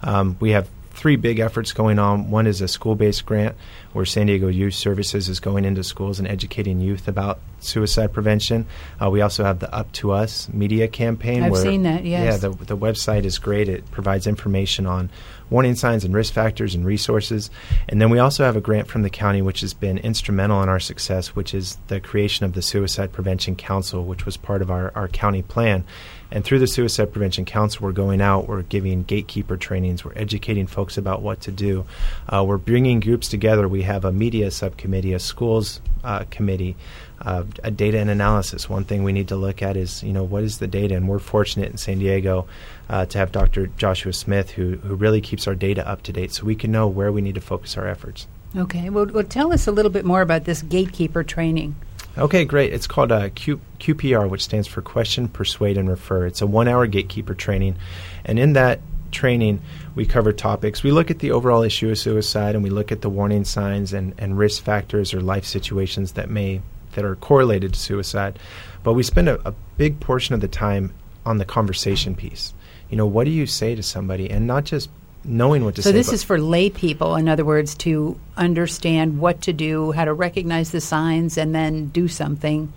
Um, 0.03 0.37
we 0.39 0.51
have 0.51 0.69
three 0.91 1.17
big 1.17 1.39
efforts 1.39 1.73
going 1.73 1.99
on. 1.99 2.31
One 2.31 2.47
is 2.47 2.61
a 2.61 2.69
school 2.69 2.95
based 2.95 3.25
grant 3.25 3.57
where 3.93 4.05
San 4.05 4.27
Diego 4.27 4.49
Youth 4.49 4.75
Services 4.75 5.29
is 5.29 5.41
going 5.41 5.65
into 5.65 5.83
schools 5.83 6.19
and 6.19 6.29
educating 6.29 6.81
youth 6.81 7.09
about 7.09 7.41
suicide 7.59 8.13
prevention. 8.13 8.67
Uh, 9.03 9.11
we 9.11 9.21
also 9.21 9.45
have 9.45 9.59
the 9.59 9.73
Up 9.75 9.91
to 9.93 10.13
Us 10.13 10.49
media 10.53 10.89
campaign. 10.89 11.43
I've 11.43 11.53
where, 11.53 11.63
seen 11.63 11.83
that, 11.83 12.05
yes. 12.05 12.43
Yeah, 12.43 12.49
the, 12.49 12.65
the 12.65 12.77
website 12.77 13.25
is 13.25 13.39
great. 13.39 13.69
It 13.69 13.91
provides 13.91 14.27
information 14.27 14.87
on 14.87 15.11
warning 15.51 15.75
signs 15.75 16.05
and 16.05 16.15
risk 16.15 16.33
factors 16.33 16.75
and 16.75 16.87
resources. 16.87 17.51
And 17.89 18.01
then 18.01 18.11
we 18.11 18.21
also 18.21 18.45
have 18.45 18.57
a 18.57 18.61
grant 18.61 18.89
from 18.89 19.03
the 19.03 19.11
county 19.11 19.43
which 19.43 19.61
has 19.61 19.75
been 19.75 19.99
instrumental 19.99 20.63
in 20.63 20.69
our 20.69 20.81
success, 20.81 21.35
which 21.35 21.53
is 21.53 21.77
the 21.89 22.01
creation 22.01 22.47
of 22.47 22.53
the 22.53 22.63
Suicide 22.63 23.13
Prevention 23.13 23.57
Council, 23.57 24.05
which 24.05 24.25
was 24.25 24.37
part 24.37 24.63
of 24.63 24.71
our, 24.71 24.93
our 24.95 25.09
county 25.09 25.43
plan. 25.43 25.85
And 26.33 26.45
through 26.45 26.61
the 26.61 26.69
Suicide 26.69 27.13
Prevention 27.13 27.45
Council, 27.45 27.85
we're 27.85 27.93
going 27.93 28.21
out, 28.21 28.47
we're 28.47 28.63
giving 28.63 29.03
gatekeeper 29.03 29.57
trainings, 29.57 30.05
we're 30.05 30.13
educating 30.15 30.69
folks 30.69 30.97
about 30.97 31.23
what 31.23 31.41
to 31.41 31.51
do. 31.51 31.87
Uh, 32.29 32.45
we're 32.47 32.57
bringing 32.57 33.01
groups 33.01 33.29
together. 33.29 33.67
We 33.69 33.80
have 33.83 34.05
a 34.05 34.13
media 34.13 34.51
subcommittee, 34.51 35.13
a 35.13 35.19
schools 35.19 35.81
uh, 36.05 36.25
committee, 36.31 36.77
uh, 37.21 37.45
a 37.63 37.71
data 37.71 37.99
and 37.99 38.11
analysis. 38.11 38.69
One 38.69 38.85
thing 38.85 39.05
we 39.05 39.13
need 39.13 39.29
to 39.29 39.37
look 39.37 39.63
at 39.63 39.77
is, 39.77 40.03
you 40.03 40.13
know, 40.13 40.25
what 40.25 40.43
is 40.43 40.59
the 40.59 40.67
data? 40.67 40.95
And 40.97 41.09
we're 41.09 41.19
fortunate 41.19 41.71
in 41.71 41.77
San 41.77 41.99
Diego 41.99 42.47
uh, 42.89 43.07
to 43.07 43.19
have 43.19 43.33
Dr. 43.33 43.67
Joshua 43.67 44.13
Smith, 44.13 44.51
who, 44.51 44.77
who 44.77 44.95
really 44.95 45.21
keeps 45.21 45.47
our 45.47 45.55
data 45.55 45.87
up 45.87 46.03
to 46.03 46.13
date 46.13 46.33
so 46.33 46.45
we 46.45 46.55
can 46.55 46.73
know 46.73 46.89
where 46.89 47.13
we 47.13 47.21
need 47.21 47.35
to 47.35 47.41
focus 47.41 47.77
our 47.77 47.87
efforts. 47.87 48.27
Okay. 48.57 48.91
Well, 48.91 49.07
well 49.07 49.25
tell 49.25 49.53
us 49.53 49.67
a 49.67 49.73
little 49.73 49.91
bit 49.91 50.05
more 50.05 50.23
about 50.23 50.45
this 50.45 50.63
gatekeeper 50.63 51.23
training. 51.23 51.77
Okay, 52.19 52.45
great. 52.45 52.73
It's 52.73 52.89
called 52.89 53.13
uh, 53.13 53.29
Q- 53.31 53.61
QPR, 53.79 54.29
which 54.29 54.43
stands 54.43 54.67
for 54.67 54.83
Question, 54.83 55.29
Persuade, 55.29 55.79
and 55.79 55.89
Refer. 55.89 56.27
It's 56.27 56.43
a 56.43 56.47
one 56.47 56.67
hour 56.67 56.87
gatekeeper 56.87 57.35
training. 57.35 57.77
And 58.25 58.39
in 58.39 58.55
that 58.55 58.81
training, 59.11 59.61
we 59.95 60.07
cover 60.07 60.33
topics. 60.33 60.83
We 60.83 60.91
look 60.91 61.11
at 61.11 61.19
the 61.19 61.31
overall 61.33 61.63
issue 61.63 61.91
of 61.91 61.99
suicide 61.99 62.55
and 62.55 62.65
we 62.65 62.71
look 62.71 62.93
at 62.93 63.03
the 63.03 63.11
warning 63.11 63.45
signs 63.45 63.93
and, 63.93 64.15
and 64.19 64.39
risk 64.39 64.63
factors 64.63 65.15
or 65.15 65.21
life 65.21 65.45
situations 65.45 66.13
that 66.13 66.31
may 66.31 66.63
that 66.93 67.05
are 67.05 67.17
correlated 67.17 67.75
to 67.75 67.79
suicide. 67.79 68.39
But 68.83 68.95
we 68.95 69.03
spend 69.03 69.29
a, 69.29 69.49
a 69.49 69.55
big 69.77 70.01
portion 70.01 70.35
of 70.35 70.41
the 70.41 70.49
time 70.49 70.93
on 71.25 71.39
the 71.39 71.45
conversation 71.45 72.15
piece. 72.15 72.53
You 72.89 72.97
know, 72.97 73.07
what 73.07 73.25
do 73.25 73.31
you 73.31 73.47
say 73.47 73.75
to 73.75 73.83
somebody? 73.83 74.29
And 74.29 74.47
not 74.47 74.65
just 74.65 74.91
knowing 75.25 75.65
what 75.65 75.77
to 75.77 75.83
so 75.83 75.91
say. 75.91 75.93
So 75.93 75.97
this 75.97 76.13
is 76.13 76.25
for 76.25 76.41
lay 76.41 76.71
people, 76.71 77.17
in 77.17 77.29
other 77.29 77.45
words, 77.45 77.75
to 77.77 78.19
understand 78.37 79.19
what 79.21 79.43
to 79.43 79.53
do, 79.53 79.93
how 79.93 80.05
to 80.05 80.13
recognize 80.13 80.73
the 80.73 80.81
signs, 80.81 81.39
and 81.39 81.55
then 81.55 81.87
do 81.89 82.09
something. 82.09 82.73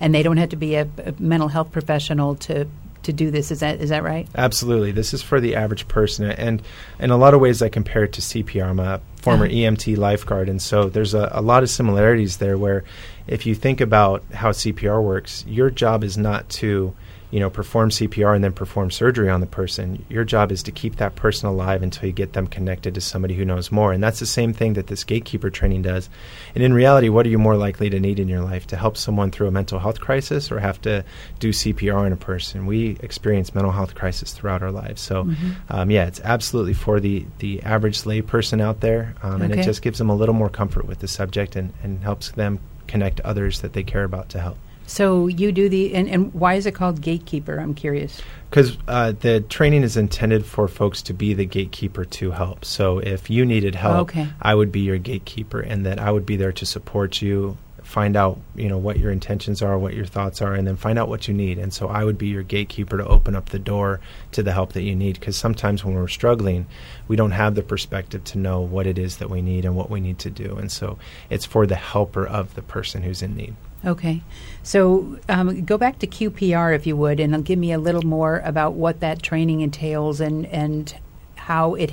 And 0.00 0.14
they 0.14 0.22
don't 0.22 0.38
have 0.38 0.48
to 0.50 0.56
be 0.56 0.74
a, 0.74 0.88
a 1.04 1.14
mental 1.18 1.48
health 1.48 1.70
professional 1.70 2.34
to 2.36 2.66
to 3.04 3.12
do 3.12 3.30
this. 3.30 3.50
Is 3.50 3.60
that 3.60 3.80
is 3.80 3.90
that 3.90 4.02
right? 4.02 4.28
Absolutely. 4.34 4.92
This 4.92 5.12
is 5.14 5.22
for 5.22 5.40
the 5.40 5.56
average 5.56 5.88
person. 5.88 6.30
And 6.30 6.62
in 6.98 7.10
a 7.10 7.16
lot 7.16 7.34
of 7.34 7.40
ways, 7.40 7.62
I 7.62 7.68
compare 7.68 8.04
it 8.04 8.12
to 8.14 8.20
CPR. 8.20 8.64
I'm 8.68 8.80
a 8.80 9.00
former 9.16 9.46
Uh-huh. 9.46 9.54
EMT 9.54 9.96
lifeguard. 9.96 10.48
And 10.48 10.60
so 10.60 10.88
there's 10.88 11.14
a, 11.14 11.28
a 11.32 11.42
lot 11.42 11.62
of 11.62 11.70
similarities 11.70 12.38
there 12.38 12.56
where 12.58 12.84
if 13.26 13.46
you 13.46 13.54
think 13.54 13.80
about 13.80 14.22
how 14.34 14.50
CPR 14.50 15.02
works, 15.02 15.44
your 15.46 15.70
job 15.70 16.02
is 16.04 16.16
not 16.18 16.48
to 16.50 16.94
you 17.32 17.40
know, 17.40 17.48
perform 17.48 17.88
CPR 17.88 18.34
and 18.34 18.44
then 18.44 18.52
perform 18.52 18.90
surgery 18.90 19.30
on 19.30 19.40
the 19.40 19.46
person. 19.46 20.04
Your 20.10 20.22
job 20.22 20.52
is 20.52 20.62
to 20.64 20.70
keep 20.70 20.96
that 20.96 21.16
person 21.16 21.48
alive 21.48 21.82
until 21.82 22.06
you 22.06 22.12
get 22.12 22.34
them 22.34 22.46
connected 22.46 22.94
to 22.94 23.00
somebody 23.00 23.32
who 23.34 23.44
knows 23.46 23.72
more. 23.72 23.90
And 23.94 24.04
that's 24.04 24.20
the 24.20 24.26
same 24.26 24.52
thing 24.52 24.74
that 24.74 24.88
this 24.88 25.02
gatekeeper 25.02 25.48
training 25.48 25.80
does. 25.80 26.10
And 26.54 26.62
in 26.62 26.74
reality, 26.74 27.08
what 27.08 27.24
are 27.24 27.30
you 27.30 27.38
more 27.38 27.56
likely 27.56 27.88
to 27.88 27.98
need 27.98 28.20
in 28.20 28.28
your 28.28 28.42
life? 28.42 28.66
To 28.66 28.76
help 28.76 28.98
someone 28.98 29.30
through 29.30 29.48
a 29.48 29.50
mental 29.50 29.78
health 29.78 29.98
crisis 29.98 30.52
or 30.52 30.60
have 30.60 30.78
to 30.82 31.04
do 31.40 31.50
CPR 31.50 31.96
on 31.96 32.12
a 32.12 32.16
person? 32.16 32.66
We 32.66 32.98
experience 33.00 33.54
mental 33.54 33.72
health 33.72 33.94
crisis 33.94 34.34
throughout 34.34 34.62
our 34.62 34.70
lives. 34.70 35.00
So, 35.00 35.26
um, 35.70 35.90
yeah, 35.90 36.04
it's 36.06 36.20
absolutely 36.20 36.74
for 36.74 37.00
the, 37.00 37.24
the 37.38 37.62
average 37.62 38.04
lay 38.04 38.20
person 38.20 38.60
out 38.60 38.80
there. 38.80 39.14
Um, 39.22 39.40
And 39.40 39.52
Okay. 39.52 39.62
it 39.62 39.64
just 39.64 39.80
gives 39.80 39.96
them 39.98 40.10
a 40.10 40.14
little 40.14 40.34
more 40.34 40.50
comfort 40.50 40.86
with 40.86 40.98
the 40.98 41.08
subject 41.08 41.56
and, 41.56 41.72
and 41.82 42.02
helps 42.02 42.30
them 42.32 42.60
connect 42.88 43.20
others 43.20 43.62
that 43.62 43.72
they 43.72 43.82
care 43.82 44.04
about 44.04 44.28
to 44.30 44.38
help. 44.38 44.58
So 44.86 45.26
you 45.26 45.52
do 45.52 45.68
the 45.68 45.94
and, 45.94 46.08
and 46.08 46.34
why 46.34 46.54
is 46.54 46.66
it 46.66 46.74
called 46.74 47.00
gatekeeper? 47.00 47.58
I'm 47.58 47.74
curious. 47.74 48.20
Because 48.50 48.76
uh, 48.86 49.12
the 49.18 49.40
training 49.40 49.82
is 49.82 49.96
intended 49.96 50.44
for 50.44 50.68
folks 50.68 51.00
to 51.02 51.14
be 51.14 51.32
the 51.32 51.46
gatekeeper 51.46 52.04
to 52.04 52.32
help. 52.32 52.64
So 52.64 52.98
if 52.98 53.30
you 53.30 53.46
needed 53.46 53.74
help, 53.74 54.10
Okay. 54.10 54.28
I 54.42 54.54
would 54.54 54.70
be 54.70 54.80
your 54.80 54.98
gatekeeper, 54.98 55.60
and 55.60 55.86
that 55.86 55.98
I 55.98 56.10
would 56.10 56.26
be 56.26 56.36
there 56.36 56.52
to 56.52 56.66
support 56.66 57.22
you, 57.22 57.56
find 57.82 58.16
out 58.16 58.40
you 58.54 58.68
know 58.68 58.78
what 58.78 58.98
your 58.98 59.10
intentions 59.10 59.62
are, 59.62 59.78
what 59.78 59.94
your 59.94 60.06
thoughts 60.06 60.40
are, 60.40 60.54
and 60.54 60.66
then 60.66 60.76
find 60.76 60.98
out 60.98 61.08
what 61.08 61.28
you 61.28 61.34
need. 61.34 61.58
And 61.58 61.72
so 61.72 61.88
I 61.88 62.04
would 62.04 62.18
be 62.18 62.28
your 62.28 62.42
gatekeeper 62.42 62.96
to 62.98 63.06
open 63.06 63.34
up 63.34 63.50
the 63.50 63.58
door 63.58 64.00
to 64.32 64.42
the 64.42 64.52
help 64.52 64.72
that 64.72 64.82
you 64.82 64.94
need. 64.94 65.18
Because 65.18 65.36
sometimes 65.36 65.84
when 65.84 65.94
we're 65.94 66.08
struggling, 66.08 66.66
we 67.08 67.16
don't 67.16 67.32
have 67.32 67.54
the 67.54 67.62
perspective 67.62 68.24
to 68.24 68.38
know 68.38 68.60
what 68.60 68.86
it 68.86 68.98
is 68.98 69.18
that 69.18 69.30
we 69.30 69.42
need 69.42 69.64
and 69.64 69.76
what 69.76 69.90
we 69.90 70.00
need 70.00 70.18
to 70.20 70.30
do. 70.30 70.56
And 70.56 70.70
so 70.70 70.98
it's 71.30 71.44
for 71.44 71.66
the 71.66 71.76
helper 71.76 72.26
of 72.26 72.54
the 72.54 72.62
person 72.62 73.02
who's 73.02 73.22
in 73.22 73.36
need. 73.36 73.54
Okay, 73.84 74.22
so 74.62 75.18
um, 75.28 75.64
go 75.64 75.76
back 75.76 75.98
to 75.98 76.06
QPR 76.06 76.74
if 76.74 76.86
you 76.86 76.96
would, 76.96 77.18
and 77.18 77.44
give 77.44 77.58
me 77.58 77.72
a 77.72 77.78
little 77.78 78.02
more 78.02 78.40
about 78.44 78.74
what 78.74 79.00
that 79.00 79.22
training 79.22 79.60
entails 79.60 80.20
and 80.20 80.46
and 80.46 80.94
how 81.34 81.74
it, 81.74 81.92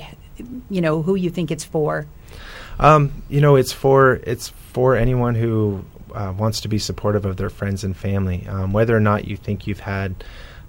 you 0.68 0.80
know, 0.80 1.02
who 1.02 1.16
you 1.16 1.30
think 1.30 1.50
it's 1.50 1.64
for. 1.64 2.06
Um, 2.78 3.22
you 3.28 3.40
know, 3.40 3.56
it's 3.56 3.72
for 3.72 4.20
it's 4.22 4.52
for 4.72 4.94
anyone 4.94 5.34
who 5.34 5.84
uh, 6.14 6.32
wants 6.36 6.60
to 6.60 6.68
be 6.68 6.78
supportive 6.78 7.24
of 7.24 7.36
their 7.36 7.50
friends 7.50 7.82
and 7.82 7.96
family, 7.96 8.46
um, 8.48 8.72
whether 8.72 8.96
or 8.96 9.00
not 9.00 9.26
you 9.26 9.36
think 9.36 9.66
you've 9.66 9.80
had 9.80 10.14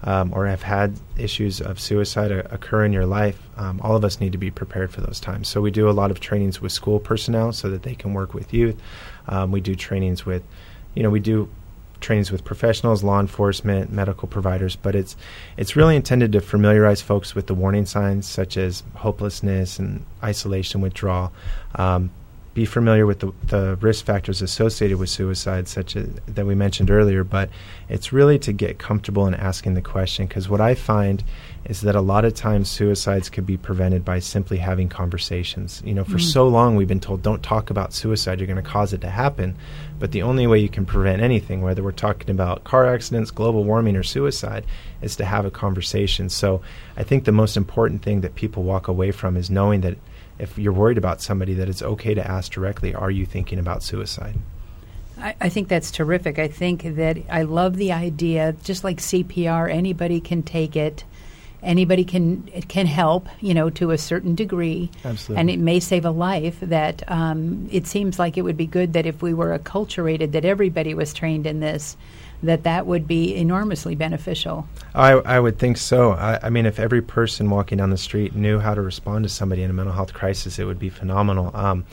um, 0.03 0.33
or 0.33 0.47
have 0.47 0.63
had 0.63 0.99
issues 1.17 1.61
of 1.61 1.79
suicide 1.79 2.31
o- 2.31 2.47
occur 2.49 2.83
in 2.83 2.93
your 2.93 3.05
life. 3.05 3.39
Um, 3.57 3.79
all 3.83 3.95
of 3.95 4.03
us 4.03 4.19
need 4.19 4.31
to 4.31 4.39
be 4.39 4.49
prepared 4.49 4.91
for 4.91 5.01
those 5.01 5.19
times. 5.19 5.47
So 5.47 5.61
we 5.61 5.69
do 5.69 5.87
a 5.87 5.91
lot 5.91 6.09
of 6.09 6.19
trainings 6.19 6.59
with 6.59 6.71
school 6.71 6.99
personnel 6.99 7.53
so 7.53 7.69
that 7.69 7.83
they 7.83 7.93
can 7.93 8.13
work 8.13 8.33
with 8.33 8.51
youth. 8.53 8.81
Um, 9.27 9.51
we 9.51 9.61
do 9.61 9.75
trainings 9.75 10.25
with, 10.25 10.41
you 10.95 11.03
know, 11.03 11.11
we 11.11 11.19
do 11.19 11.47
trainings 11.99 12.31
with 12.31 12.43
professionals, 12.43 13.03
law 13.03 13.19
enforcement, 13.19 13.91
medical 13.91 14.27
providers, 14.27 14.75
but 14.75 14.95
it's 14.95 15.15
it's 15.55 15.75
really 15.75 15.95
intended 15.95 16.31
to 16.31 16.41
familiarize 16.41 16.99
folks 17.03 17.35
with 17.35 17.45
the 17.45 17.53
warning 17.53 17.85
signs 17.85 18.27
such 18.27 18.57
as 18.57 18.81
hopelessness 18.95 19.77
and 19.77 20.03
isolation, 20.23 20.81
withdrawal. 20.81 21.31
Um, 21.75 22.09
be 22.53 22.65
familiar 22.65 23.05
with 23.05 23.19
the, 23.19 23.31
the 23.47 23.77
risk 23.79 24.03
factors 24.03 24.41
associated 24.41 24.97
with 24.97 25.09
suicide, 25.09 25.69
such 25.69 25.95
as 25.95 26.09
that 26.27 26.45
we 26.45 26.53
mentioned 26.53 26.91
earlier. 26.91 27.23
But 27.23 27.49
it's 27.87 28.11
really 28.11 28.37
to 28.39 28.51
get 28.51 28.77
comfortable 28.77 29.25
in 29.25 29.33
asking 29.33 29.73
the 29.75 29.81
question, 29.81 30.27
because 30.27 30.49
what 30.49 30.59
I 30.59 30.75
find 30.75 31.23
is 31.65 31.81
that 31.81 31.95
a 31.95 32.01
lot 32.01 32.25
of 32.25 32.33
times 32.33 32.69
suicides 32.69 33.29
could 33.29 33.45
be 33.45 33.55
prevented 33.55 34.03
by 34.03 34.19
simply 34.19 34.57
having 34.57 34.89
conversations. 34.89 35.81
You 35.85 35.93
know, 35.93 36.03
for 36.03 36.17
mm-hmm. 36.17 36.19
so 36.19 36.47
long 36.47 36.75
we've 36.75 36.87
been 36.87 36.99
told, 36.99 37.21
don't 37.21 37.41
talk 37.41 37.69
about 37.69 37.93
suicide; 37.93 38.39
you're 38.39 38.47
going 38.47 38.61
to 38.61 38.69
cause 38.69 38.91
it 38.91 39.01
to 39.01 39.09
happen. 39.09 39.55
But 39.97 40.11
the 40.11 40.23
only 40.23 40.45
way 40.45 40.59
you 40.59 40.69
can 40.69 40.85
prevent 40.85 41.21
anything, 41.21 41.61
whether 41.61 41.83
we're 41.83 41.91
talking 41.91 42.31
about 42.31 42.65
car 42.65 42.93
accidents, 42.93 43.31
global 43.31 43.63
warming, 43.63 43.95
or 43.95 44.03
suicide, 44.03 44.65
is 45.01 45.15
to 45.17 45.25
have 45.25 45.45
a 45.45 45.51
conversation. 45.51 46.27
So 46.27 46.61
I 46.97 47.03
think 47.03 47.23
the 47.23 47.31
most 47.31 47.55
important 47.55 48.01
thing 48.01 48.21
that 48.21 48.35
people 48.35 48.63
walk 48.63 48.89
away 48.89 49.11
from 49.11 49.37
is 49.37 49.49
knowing 49.49 49.81
that 49.81 49.97
if 50.41 50.57
you're 50.57 50.73
worried 50.73 50.97
about 50.97 51.21
somebody, 51.21 51.53
that 51.53 51.69
it's 51.69 51.83
okay 51.83 52.13
to 52.15 52.27
ask 52.27 52.51
directly, 52.51 52.95
are 52.95 53.11
you 53.11 53.25
thinking 53.25 53.59
about 53.59 53.83
suicide? 53.83 54.35
I, 55.17 55.35
I 55.39 55.49
think 55.49 55.67
that's 55.67 55.91
terrific. 55.91 56.39
I 56.39 56.47
think 56.47 56.95
that 56.95 57.17
I 57.29 57.43
love 57.43 57.75
the 57.77 57.91
idea, 57.91 58.55
just 58.63 58.83
like 58.83 58.97
CPR, 58.97 59.71
anybody 59.71 60.19
can 60.19 60.41
take 60.41 60.75
it. 60.75 61.03
Anybody 61.61 62.03
can 62.03 62.49
it 62.51 62.67
can 62.67 62.87
help, 62.87 63.29
you 63.39 63.53
know, 63.53 63.69
to 63.69 63.91
a 63.91 63.97
certain 63.99 64.33
degree, 64.33 64.89
Absolutely. 65.05 65.39
and 65.39 65.49
it 65.51 65.59
may 65.59 65.79
save 65.79 66.05
a 66.05 66.09
life. 66.09 66.59
That 66.59 67.03
um, 67.07 67.69
it 67.71 67.85
seems 67.85 68.17
like 68.17 68.35
it 68.35 68.41
would 68.41 68.57
be 68.57 68.65
good 68.65 68.93
that 68.93 69.05
if 69.05 69.21
we 69.21 69.35
were 69.35 69.55
acculturated, 69.57 70.31
that 70.31 70.43
everybody 70.43 70.95
was 70.95 71.13
trained 71.13 71.45
in 71.45 71.59
this, 71.59 71.97
that 72.43 72.63
that 72.63 72.87
would 72.87 73.07
be 73.07 73.35
enormously 73.35 73.95
beneficial. 73.95 74.67
I, 74.95 75.11
I 75.11 75.39
would 75.39 75.59
think 75.59 75.77
so. 75.77 76.11
I, 76.11 76.39
I 76.43 76.49
mean, 76.49 76.65
if 76.65 76.79
every 76.79 77.01
person 77.01 77.49
walking 77.49 77.77
down 77.77 77.89
the 77.89 77.97
street 77.97 78.35
knew 78.35 78.59
how 78.59 78.73
to 78.73 78.81
respond 78.81 79.23
to 79.23 79.29
somebody 79.29 79.63
in 79.63 79.69
a 79.69 79.73
mental 79.73 79.93
health 79.93 80.13
crisis, 80.13 80.59
it 80.59 80.65
would 80.65 80.79
be 80.79 80.89
phenomenal. 80.89 81.51
Um, 81.55 81.85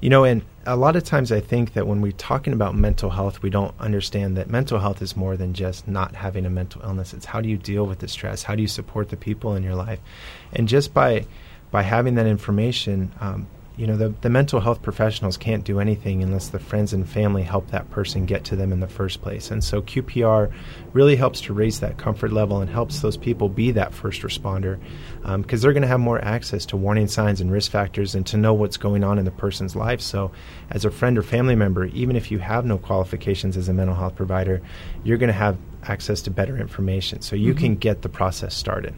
you 0.00 0.10
know, 0.10 0.24
and 0.24 0.42
a 0.66 0.76
lot 0.76 0.96
of 0.96 1.04
times 1.04 1.32
I 1.32 1.40
think 1.40 1.72
that 1.74 1.86
when 1.86 2.00
we're 2.00 2.12
talking 2.12 2.52
about 2.52 2.74
mental 2.74 3.10
health, 3.10 3.42
we 3.42 3.50
don't 3.50 3.74
understand 3.80 4.36
that 4.36 4.50
mental 4.50 4.78
health 4.78 5.00
is 5.00 5.16
more 5.16 5.36
than 5.36 5.54
just 5.54 5.88
not 5.88 6.14
having 6.14 6.44
a 6.44 6.50
mental 6.50 6.82
illness. 6.82 7.14
It's 7.14 7.24
how 7.24 7.40
do 7.40 7.48
you 7.48 7.56
deal 7.56 7.86
with 7.86 8.00
the 8.00 8.08
stress? 8.08 8.42
How 8.42 8.54
do 8.54 8.62
you 8.62 8.68
support 8.68 9.08
the 9.08 9.16
people 9.16 9.54
in 9.54 9.62
your 9.62 9.74
life? 9.74 10.00
And 10.52 10.68
just 10.68 10.92
by 10.92 11.26
by 11.70 11.82
having 11.82 12.14
that 12.16 12.26
information, 12.26 13.12
um, 13.20 13.46
you 13.76 13.88
know, 13.88 13.96
the, 13.96 14.14
the 14.20 14.30
mental 14.30 14.60
health 14.60 14.82
professionals 14.82 15.36
can't 15.36 15.64
do 15.64 15.80
anything 15.80 16.22
unless 16.22 16.48
the 16.48 16.60
friends 16.60 16.92
and 16.92 17.08
family 17.08 17.42
help 17.42 17.68
that 17.68 17.90
person 17.90 18.24
get 18.24 18.44
to 18.44 18.56
them 18.56 18.72
in 18.72 18.78
the 18.78 18.86
first 18.86 19.20
place. 19.20 19.50
And 19.50 19.64
so 19.64 19.82
QPR 19.82 20.52
really 20.92 21.16
helps 21.16 21.40
to 21.42 21.52
raise 21.52 21.80
that 21.80 21.98
comfort 21.98 22.32
level 22.32 22.60
and 22.60 22.70
helps 22.70 23.00
those 23.00 23.16
people 23.16 23.48
be 23.48 23.72
that 23.72 23.92
first 23.92 24.22
responder 24.22 24.78
um, 25.24 25.42
because 25.42 25.60
they're 25.60 25.72
going 25.72 25.82
to 25.82 25.88
have 25.88 25.98
more 25.98 26.24
access 26.24 26.64
to 26.66 26.76
warning 26.76 27.08
signs 27.08 27.40
and 27.40 27.50
risk 27.50 27.72
factors 27.72 28.14
and 28.14 28.24
to 28.26 28.36
know 28.36 28.54
what's 28.54 28.76
going 28.76 29.02
on 29.02 29.18
in 29.18 29.24
the 29.24 29.32
person's 29.32 29.74
life. 29.74 30.00
So, 30.00 30.30
as 30.70 30.84
a 30.84 30.90
friend 30.90 31.18
or 31.18 31.22
family 31.22 31.56
member, 31.56 31.86
even 31.86 32.14
if 32.14 32.30
you 32.30 32.38
have 32.38 32.64
no 32.64 32.78
qualifications 32.78 33.56
as 33.56 33.68
a 33.68 33.72
mental 33.72 33.96
health 33.96 34.14
provider, 34.14 34.62
you're 35.02 35.18
going 35.18 35.28
to 35.28 35.32
have 35.32 35.58
access 35.82 36.22
to 36.22 36.30
better 36.30 36.56
information 36.56 37.22
so 37.22 37.34
you 37.34 37.52
mm-hmm. 37.52 37.60
can 37.60 37.74
get 37.76 38.02
the 38.02 38.08
process 38.08 38.54
started. 38.54 38.94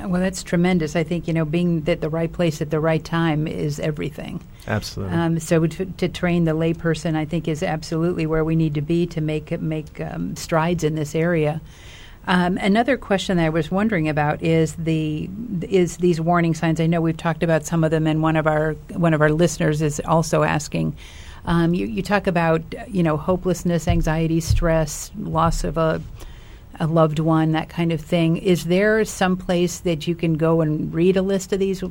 Well, 0.00 0.20
that's 0.20 0.42
tremendous. 0.42 0.96
I 0.96 1.04
think 1.04 1.26
you 1.26 1.34
know 1.34 1.44
being 1.44 1.84
at 1.86 2.00
the 2.00 2.08
right 2.08 2.32
place 2.32 2.60
at 2.60 2.70
the 2.70 2.80
right 2.80 3.04
time 3.04 3.46
is 3.46 3.80
everything. 3.80 4.42
Absolutely. 4.66 5.16
Um, 5.16 5.38
so 5.38 5.66
to, 5.66 5.86
to, 5.86 6.08
train 6.08 6.44
the 6.44 6.52
layperson, 6.52 7.14
I 7.14 7.24
think, 7.24 7.46
is 7.46 7.62
absolutely 7.62 8.26
where 8.26 8.44
we 8.44 8.56
need 8.56 8.74
to 8.74 8.80
be 8.80 9.06
to 9.06 9.20
make 9.20 9.58
make 9.60 10.00
um, 10.00 10.36
strides 10.36 10.84
in 10.84 10.96
this 10.96 11.14
area. 11.14 11.60
Um, 12.28 12.58
another 12.58 12.96
question 12.96 13.36
that 13.36 13.44
I 13.44 13.48
was 13.50 13.70
wondering 13.70 14.08
about 14.08 14.42
is 14.42 14.74
the 14.74 15.30
is 15.62 15.98
these 15.98 16.20
warning 16.20 16.54
signs. 16.54 16.80
I 16.80 16.86
know 16.86 17.00
we've 17.00 17.16
talked 17.16 17.42
about 17.42 17.64
some 17.64 17.84
of 17.84 17.90
them, 17.92 18.06
and 18.06 18.22
one 18.22 18.36
of 18.36 18.46
our 18.46 18.72
one 18.94 19.14
of 19.14 19.20
our 19.20 19.30
listeners 19.30 19.82
is 19.82 20.00
also 20.04 20.42
asking. 20.42 20.96
Um, 21.44 21.74
you, 21.74 21.86
you 21.86 22.02
talk 22.02 22.26
about 22.26 22.62
you 22.88 23.04
know 23.04 23.16
hopelessness, 23.16 23.86
anxiety, 23.86 24.40
stress, 24.40 25.12
loss 25.16 25.62
of 25.62 25.78
a 25.78 26.02
a 26.80 26.86
loved 26.86 27.18
one, 27.18 27.52
that 27.52 27.68
kind 27.68 27.92
of 27.92 28.00
thing. 28.00 28.36
Is 28.36 28.64
there 28.64 29.04
some 29.04 29.36
place 29.36 29.80
that 29.80 30.06
you 30.06 30.14
can 30.14 30.34
go 30.34 30.60
and 30.60 30.92
read 30.92 31.16
a 31.16 31.22
list 31.22 31.52
of 31.52 31.58
these 31.58 31.82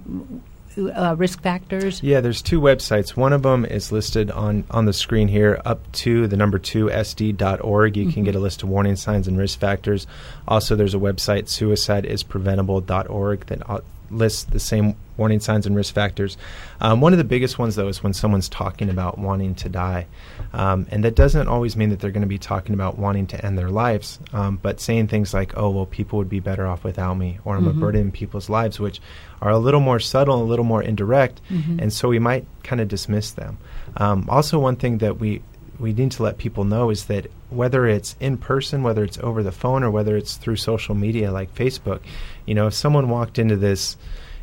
uh, 0.78 1.16
risk 1.18 1.42
factors? 1.42 2.02
Yeah, 2.04 2.22
there's 2.22 2.42
two 2.42 2.60
websites. 2.60 3.16
One 3.16 3.34
of 3.34 3.44
them 3.44 3.66
is 3.66 3.92
listed 3.92 4.32
on, 4.32 4.66
on 4.72 4.86
the 4.86 4.94
screen 4.94 5.28
here, 5.28 5.62
up 5.66 5.92
to 5.94 6.28
the 6.28 6.38
number 6.38 6.60
two 6.60 6.88
sd.org. 6.88 7.98
You 7.98 8.06
mm-hmm. 8.06 8.14
can 8.14 8.24
get 8.24 8.36
a 8.36 8.40
list 8.40 8.64
of 8.64 8.70
warning 8.70 8.96
signs 8.96 9.28
and 9.28 9.38
risk 9.38 9.60
factors. 9.60 10.08
Also, 10.48 10.76
there's 10.76 10.96
a 10.96 11.00
website, 11.00 11.46
suicideispreventable.org, 11.46 13.46
that 13.48 13.84
lists 14.10 14.44
the 14.44 14.60
same 14.60 14.96
warning 15.18 15.40
signs 15.40 15.66
and 15.66 15.76
risk 15.76 15.94
factors. 15.94 16.38
Um, 16.82 17.02
one 17.02 17.14
of 17.14 17.18
the 17.18 17.24
biggest 17.24 17.58
ones, 17.58 17.76
though, 17.76 17.88
is 17.88 18.04
when 18.04 18.14
someone's 18.14 18.50
talking 18.50 18.90
about 18.90 19.18
wanting 19.18 19.56
to 19.56 19.70
die. 19.70 20.08
Um, 20.54 20.88
and 20.92 21.04
that 21.04 21.16
doesn't 21.16 21.48
always 21.48 21.76
mean 21.76 21.90
that 21.90 22.00
they're 22.00 22.12
going 22.12 22.22
to 22.22 22.28
be 22.28 22.38
talking 22.38 22.74
about 22.74 22.98
wanting 22.98 23.28
to 23.28 23.46
end 23.46 23.58
their 23.58 23.70
lives, 23.70 24.20
um, 24.34 24.58
but 24.62 24.80
saying 24.80 25.08
things 25.08 25.34
like, 25.34 25.58
oh, 25.58 25.70
well, 25.70 25.86
people 25.86 26.20
would 26.20 26.30
be 26.30 26.40
better 26.40 26.68
off 26.68 26.84
without 26.84 27.16
me, 27.16 27.40
or 27.46 27.56
I'm 27.56 27.66
mm-hmm. 27.66 27.78
a 27.78 27.82
burden 27.82 28.02
in 28.02 28.12
people's 28.12 28.50
lives, 28.50 28.80
which 28.80 29.00
are 29.42 29.52
a 29.52 29.58
little 29.58 29.80
more 29.80 30.00
subtle, 30.00 30.42
a 30.42 30.44
little 30.44 30.66
more 30.66 30.84
indirect. 30.84 31.42
Mm-hmm. 31.50 31.80
And 31.80 31.94
so 31.94 32.10
we 32.10 32.20
might 32.20 32.46
kind 32.64 32.82
of 32.82 32.88
dismiss 32.88 33.32
them. 33.32 33.58
Um, 33.98 34.26
also, 34.30 34.60
one 34.60 34.76
thing 34.76 34.98
that 35.00 35.20
we 35.20 35.42
we 35.80 35.94
need 35.94 36.12
to 36.12 36.24
let 36.24 36.38
people 36.38 36.64
know 36.64 36.90
is 36.90 37.06
that 37.06 37.30
whether 37.50 37.86
it's 37.86 38.16
in 38.20 38.38
person, 38.38 38.84
whether 38.84 39.04
it's 39.04 39.18
over 39.20 39.44
the 39.44 39.52
phone, 39.52 39.84
or 39.84 39.92
whether 39.92 40.16
it's 40.16 40.36
through 40.36 40.56
social 40.58 40.96
media 40.96 41.32
like 41.32 41.54
Facebook, 41.54 42.02
you 42.46 42.56
know, 42.56 42.68
if 42.68 42.74
someone 42.74 43.10
walked 43.10 43.40
into 43.40 43.56
this 43.56 43.98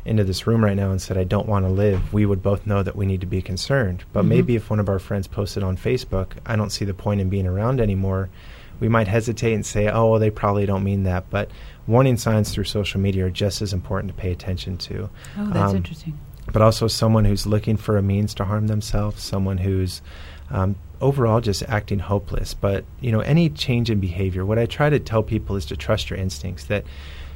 into 0.05 0.23
this 0.23 0.45
room 0.45 0.63
right 0.63 0.75
now 0.75 0.91
and 0.91 1.01
said, 1.01 1.17
I 1.17 1.23
don't 1.23 1.47
want 1.47 1.65
to 1.65 1.71
live, 1.71 2.11
we 2.11 2.25
would 2.25 2.43
both 2.43 2.67
know 2.67 2.83
that 2.83 2.95
we 2.95 3.05
need 3.05 3.21
to 3.21 3.27
be 3.27 3.41
concerned. 3.41 4.03
But 4.11 4.21
mm-hmm. 4.21 4.29
maybe 4.29 4.55
if 4.55 4.69
one 4.69 4.79
of 4.79 4.89
our 4.89 4.99
friends 4.99 5.27
posted 5.27 5.63
on 5.63 5.77
Facebook, 5.77 6.33
I 6.45 6.55
don't 6.55 6.71
see 6.71 6.83
the 6.83 6.93
point 6.93 7.21
in 7.21 7.29
being 7.29 7.47
around 7.47 7.79
anymore, 7.79 8.29
we 8.79 8.89
might 8.89 9.07
hesitate 9.07 9.53
and 9.53 9.65
say, 9.65 9.87
oh, 9.87 10.11
well, 10.11 10.19
they 10.19 10.29
probably 10.29 10.65
don't 10.65 10.83
mean 10.83 11.03
that. 11.03 11.29
But 11.29 11.49
warning 11.87 12.17
signs 12.17 12.51
through 12.51 12.65
social 12.65 12.99
media 12.99 13.27
are 13.27 13.29
just 13.29 13.61
as 13.61 13.71
important 13.71 14.13
to 14.13 14.21
pay 14.21 14.31
attention 14.31 14.77
to. 14.79 15.09
Oh, 15.37 15.49
that's 15.51 15.71
um, 15.71 15.77
interesting. 15.77 16.19
But 16.51 16.61
also 16.61 16.87
someone 16.87 17.23
who's 17.23 17.47
looking 17.47 17.77
for 17.77 17.97
a 17.97 18.01
means 18.01 18.33
to 18.35 18.43
harm 18.43 18.67
themselves, 18.67 19.23
someone 19.23 19.57
who's 19.57 20.01
um, 20.53 20.75
overall 21.01 21.41
just 21.41 21.63
acting 21.63 21.99
hopeless. 21.99 22.53
But, 22.53 22.85
you 23.01 23.11
know, 23.11 23.19
any 23.19 23.49
change 23.49 23.89
in 23.89 23.99
behavior, 23.99 24.45
what 24.45 24.57
I 24.57 24.65
try 24.65 24.89
to 24.89 24.99
tell 24.99 25.23
people 25.23 25.57
is 25.57 25.65
to 25.65 25.75
trust 25.75 26.09
your 26.09 26.17
instincts, 26.17 26.63
that– 26.65 26.85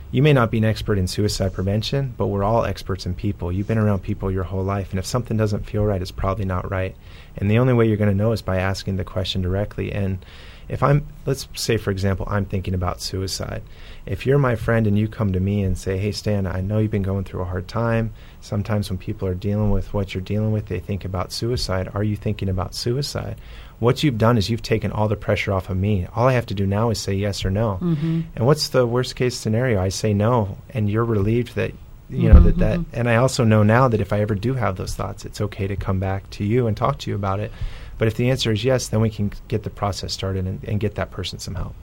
you 0.09 0.21
may 0.23 0.31
not 0.31 0.51
be 0.51 0.57
an 0.57 0.63
expert 0.63 0.97
in 0.97 1.07
suicide 1.07 1.53
prevention, 1.53 2.13
but 2.17 2.27
we're 2.27 2.43
all 2.43 2.63
experts 2.63 3.05
in 3.05 3.13
people. 3.13 3.51
You've 3.51 3.67
been 3.67 3.77
around 3.77 4.03
people 4.03 4.31
your 4.31 4.45
whole 4.45 4.63
life, 4.63 4.91
and 4.91 4.99
if 4.99 5.05
something 5.05 5.35
doesn't 5.35 5.65
feel 5.65 5.83
right, 5.83 6.01
it's 6.01 6.11
probably 6.11 6.45
not 6.45 6.71
right. 6.71 6.95
And 7.35 7.51
the 7.51 7.59
only 7.59 7.73
way 7.73 7.87
you're 7.87 7.97
going 7.97 8.09
to 8.09 8.15
know 8.15 8.31
is 8.31 8.41
by 8.41 8.57
asking 8.57 8.95
the 8.95 9.03
question 9.03 9.41
directly. 9.41 9.91
And 9.91 10.25
if 10.69 10.81
I'm, 10.81 11.05
let's 11.25 11.49
say, 11.55 11.75
for 11.75 11.91
example, 11.91 12.25
I'm 12.29 12.45
thinking 12.45 12.73
about 12.73 13.01
suicide. 13.01 13.63
If 14.05 14.25
you're 14.25 14.39
my 14.39 14.55
friend 14.55 14.87
and 14.87 14.97
you 14.97 15.09
come 15.09 15.33
to 15.33 15.41
me 15.41 15.61
and 15.61 15.77
say, 15.77 15.97
hey, 15.97 16.13
Stan, 16.13 16.47
I 16.47 16.61
know 16.61 16.77
you've 16.77 16.89
been 16.89 17.01
going 17.01 17.25
through 17.25 17.41
a 17.41 17.45
hard 17.45 17.67
time. 17.67 18.13
Sometimes 18.41 18.89
when 18.89 18.97
people 18.97 19.27
are 19.27 19.33
dealing 19.33 19.71
with 19.71 19.93
what 19.93 20.13
you're 20.13 20.21
dealing 20.21 20.51
with, 20.51 20.67
they 20.67 20.79
think 20.79 21.05
about 21.05 21.31
suicide. 21.31 21.89
Are 21.93 22.03
you 22.03 22.15
thinking 22.15 22.49
about 22.49 22.75
suicide? 22.75 23.37
what 23.79 24.03
you've 24.03 24.17
done 24.17 24.37
is 24.37 24.49
you've 24.49 24.61
taken 24.61 24.91
all 24.91 25.07
the 25.07 25.15
pressure 25.15 25.53
off 25.53 25.69
of 25.69 25.77
me. 25.77 26.07
All 26.15 26.27
I 26.27 26.33
have 26.33 26.47
to 26.47 26.53
do 26.53 26.65
now 26.65 26.89
is 26.89 26.99
say 26.99 27.13
yes 27.13 27.45
or 27.45 27.51
no. 27.51 27.79
Mm-hmm. 27.81 28.21
And 28.35 28.45
what's 28.45 28.69
the 28.69 28.87
worst 28.87 29.15
case 29.15 29.35
scenario? 29.35 29.79
I 29.79 29.89
say 29.89 30.13
no, 30.13 30.57
and 30.71 30.89
you're 30.89 31.05
relieved 31.05 31.55
that 31.55 31.73
you 32.09 32.29
know 32.29 32.35
mm-hmm, 32.35 32.45
that 32.45 32.57
that. 32.57 32.79
Mm-hmm. 32.79 32.95
And 32.95 33.09
I 33.09 33.17
also 33.17 33.43
know 33.43 33.63
now 33.63 33.87
that 33.87 34.01
if 34.01 34.11
I 34.11 34.21
ever 34.21 34.33
do 34.33 34.55
have 34.55 34.77
those 34.77 34.95
thoughts, 34.95 35.25
it's 35.25 35.41
okay 35.41 35.67
to 35.67 35.75
come 35.75 35.99
back 35.99 36.29
to 36.31 36.43
you 36.43 36.67
and 36.67 36.75
talk 36.75 36.97
to 36.99 37.11
you 37.11 37.15
about 37.15 37.39
it. 37.39 37.51
But 37.97 38.07
if 38.07 38.15
the 38.15 38.29
answer 38.29 38.51
is 38.51 38.63
yes, 38.63 38.87
then 38.87 39.01
we 39.01 39.09
can 39.09 39.31
get 39.47 39.63
the 39.63 39.69
process 39.69 40.13
started 40.13 40.45
and, 40.45 40.63
and 40.63 40.79
get 40.79 40.95
that 40.95 41.11
person 41.11 41.39
some 41.39 41.55
help. 41.55 41.75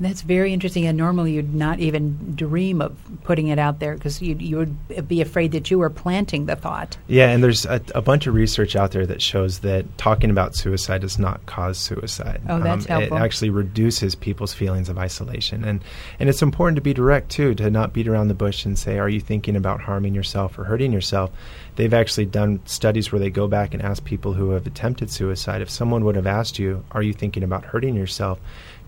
That's 0.00 0.22
very 0.22 0.52
interesting. 0.52 0.86
And 0.86 0.96
normally 0.96 1.32
you'd 1.32 1.54
not 1.54 1.78
even 1.78 2.34
dream 2.34 2.80
of 2.80 2.96
putting 3.24 3.48
it 3.48 3.58
out 3.58 3.78
there 3.80 3.94
because 3.94 4.22
you, 4.22 4.34
you 4.36 4.56
would 4.56 5.08
be 5.08 5.20
afraid 5.20 5.52
that 5.52 5.70
you 5.70 5.78
were 5.78 5.90
planting 5.90 6.46
the 6.46 6.56
thought. 6.56 6.96
Yeah, 7.06 7.28
and 7.30 7.44
there's 7.44 7.66
a, 7.66 7.82
a, 7.94 8.00
bunch 8.00 8.26
of 8.26 8.34
research 8.34 8.74
out 8.74 8.92
there 8.92 9.06
that 9.06 9.20
shows 9.20 9.58
that 9.60 9.86
talking 9.98 10.30
about 10.30 10.56
suicide 10.56 11.02
does 11.02 11.18
not 11.18 11.44
cause 11.44 11.76
suicide. 11.76 12.40
Oh, 12.48 12.60
that's 12.60 12.86
um, 12.86 13.00
helpful. 13.00 13.18
It 13.18 13.20
actually 13.20 13.50
reduces 13.50 14.14
people's 14.14 14.54
feelings 14.54 14.88
of 14.88 14.98
isolation. 14.98 15.64
And, 15.64 15.84
and 16.18 16.28
it's 16.30 16.42
important 16.42 16.76
to 16.76 16.82
be 16.82 16.94
direct, 16.94 17.30
too, 17.30 17.54
to 17.56 17.70
not 17.70 17.92
beat 17.92 18.08
around 18.08 18.28
the 18.28 18.34
bush 18.34 18.64
and 18.64 18.78
say, 18.78 18.98
are 18.98 19.08
you 19.08 19.20
thinking 19.20 19.54
about 19.54 19.82
harming 19.82 20.14
yourself 20.14 20.58
or 20.58 20.64
hurting 20.64 20.92
yourself? 20.92 21.30
They've 21.76 21.92
actually 21.94 22.26
done 22.26 22.60
studies 22.64 23.12
where 23.12 23.18
they 23.18 23.30
go 23.30 23.48
back 23.48 23.74
and 23.74 23.82
ask 23.82 24.04
people 24.04 24.32
who 24.32 24.50
have 24.50 24.66
attempted 24.66 25.10
suicide 25.10 25.60
if 25.60 25.70
someone 25.70 26.04
would 26.04 26.16
have 26.16 26.26
asked 26.26 26.58
you, 26.58 26.84
are 26.92 27.02
you 27.02 27.12
thinking 27.12 27.42
about 27.42 27.64
hurting 27.64 27.94
yourself? 27.94 28.40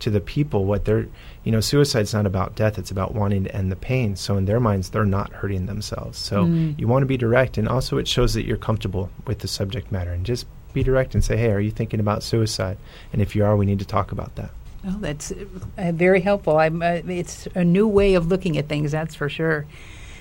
To 0.03 0.11
the 0.11 0.21
people 0.21 0.65
what 0.65 0.85
they're 0.85 1.07
you 1.45 1.53
know 1.53 1.61
suicide's 1.61 2.13
not 2.13 2.27
about 2.27 2.57
death 2.57 2.77
it's 2.77 2.91
about 2.91 3.15
wanting 3.15 3.45
to 3.45 3.55
end 3.55 3.71
the 3.71 3.77
pain. 3.77 4.17
So 4.17 4.37
in 4.37 4.45
their 4.45 4.61
minds 4.61 4.91
they're 4.91 5.05
not 5.05 5.33
hurting 5.33 5.67
themselves. 5.67 6.19
So 6.19 6.45
mm. 6.45 6.79
you 6.79 6.89
want 6.89 7.03
to 7.03 7.07
be 7.07 7.17
direct 7.17 7.57
and 7.57 7.69
also 7.69 7.99
it 7.99 8.09
shows 8.09 8.35
that 8.35 8.45
you're 8.45 8.57
comfortable 8.57 9.11
with 9.27 9.39
the 9.39 9.49
subject 9.49 9.93
matter 9.93 10.13
and 10.13 10.27
just 10.27 10.47
be 10.73 10.83
direct 10.83 11.15
and 11.15 11.23
say 11.25 11.37
hey 11.37 11.53
are 11.53 11.61
you 11.61 11.71
thinking 11.71 12.01
about 12.01 12.23
suicide? 12.23 12.79
And 13.13 13.23
if 13.23 13.37
you 13.37 13.45
are 13.45 13.57
we 13.57 13.67
need 13.67 13.79
to 13.79 13.85
talk 13.85 14.13
about 14.13 14.35
that. 14.37 14.51
Well 14.85 14.99
that's 14.99 15.33
uh, 15.79 15.93
very 15.93 16.21
helpful. 16.21 16.59
I'm, 16.59 16.83
uh, 16.83 17.01
it's 17.07 17.47
a 17.55 17.65
new 17.65 17.87
way 17.87 18.15
of 18.15 18.27
looking 18.27 18.59
at 18.59 18.69
things 18.69 18.91
that's 18.93 19.15
for 19.15 19.29
sure. 19.29 19.67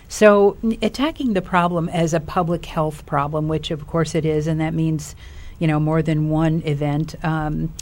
So 0.10 0.58
attacking 0.82 1.34
the 1.34 1.41
problem 1.41 1.89
as 1.89 2.13
a 2.13 2.20
public 2.20 2.65
health 2.65 3.06
problem 3.08 3.48
which 3.48 3.72
of 3.72 3.88
course 3.88 4.13
it 4.13 4.26
is 4.26 4.46
and 4.46 4.62
that 4.62 4.76
means 4.76 5.15
you 5.58 5.67
know 5.67 5.80
more 5.80 6.02
than 6.02 6.30
one 6.30 6.62
event 6.65 7.15
um, 7.24 7.74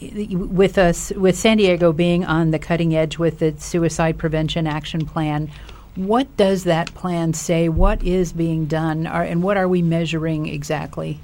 with 0.00 0.78
us 0.78 1.10
with 1.10 1.36
San 1.36 1.56
Diego 1.56 1.92
being 1.92 2.24
on 2.24 2.50
the 2.50 2.58
cutting 2.58 2.94
edge 2.94 3.18
with 3.18 3.38
the 3.38 3.54
suicide 3.58 4.18
prevention 4.18 4.66
action 4.66 5.06
plan. 5.06 5.50
What 5.96 6.36
does 6.36 6.64
that 6.64 6.94
plan 6.94 7.34
say? 7.34 7.68
What 7.68 8.04
is 8.04 8.32
being 8.32 8.66
done, 8.66 9.06
are, 9.06 9.22
and 9.22 9.42
what 9.42 9.56
are 9.56 9.66
we 9.66 9.82
measuring 9.82 10.46
exactly? 10.46 11.18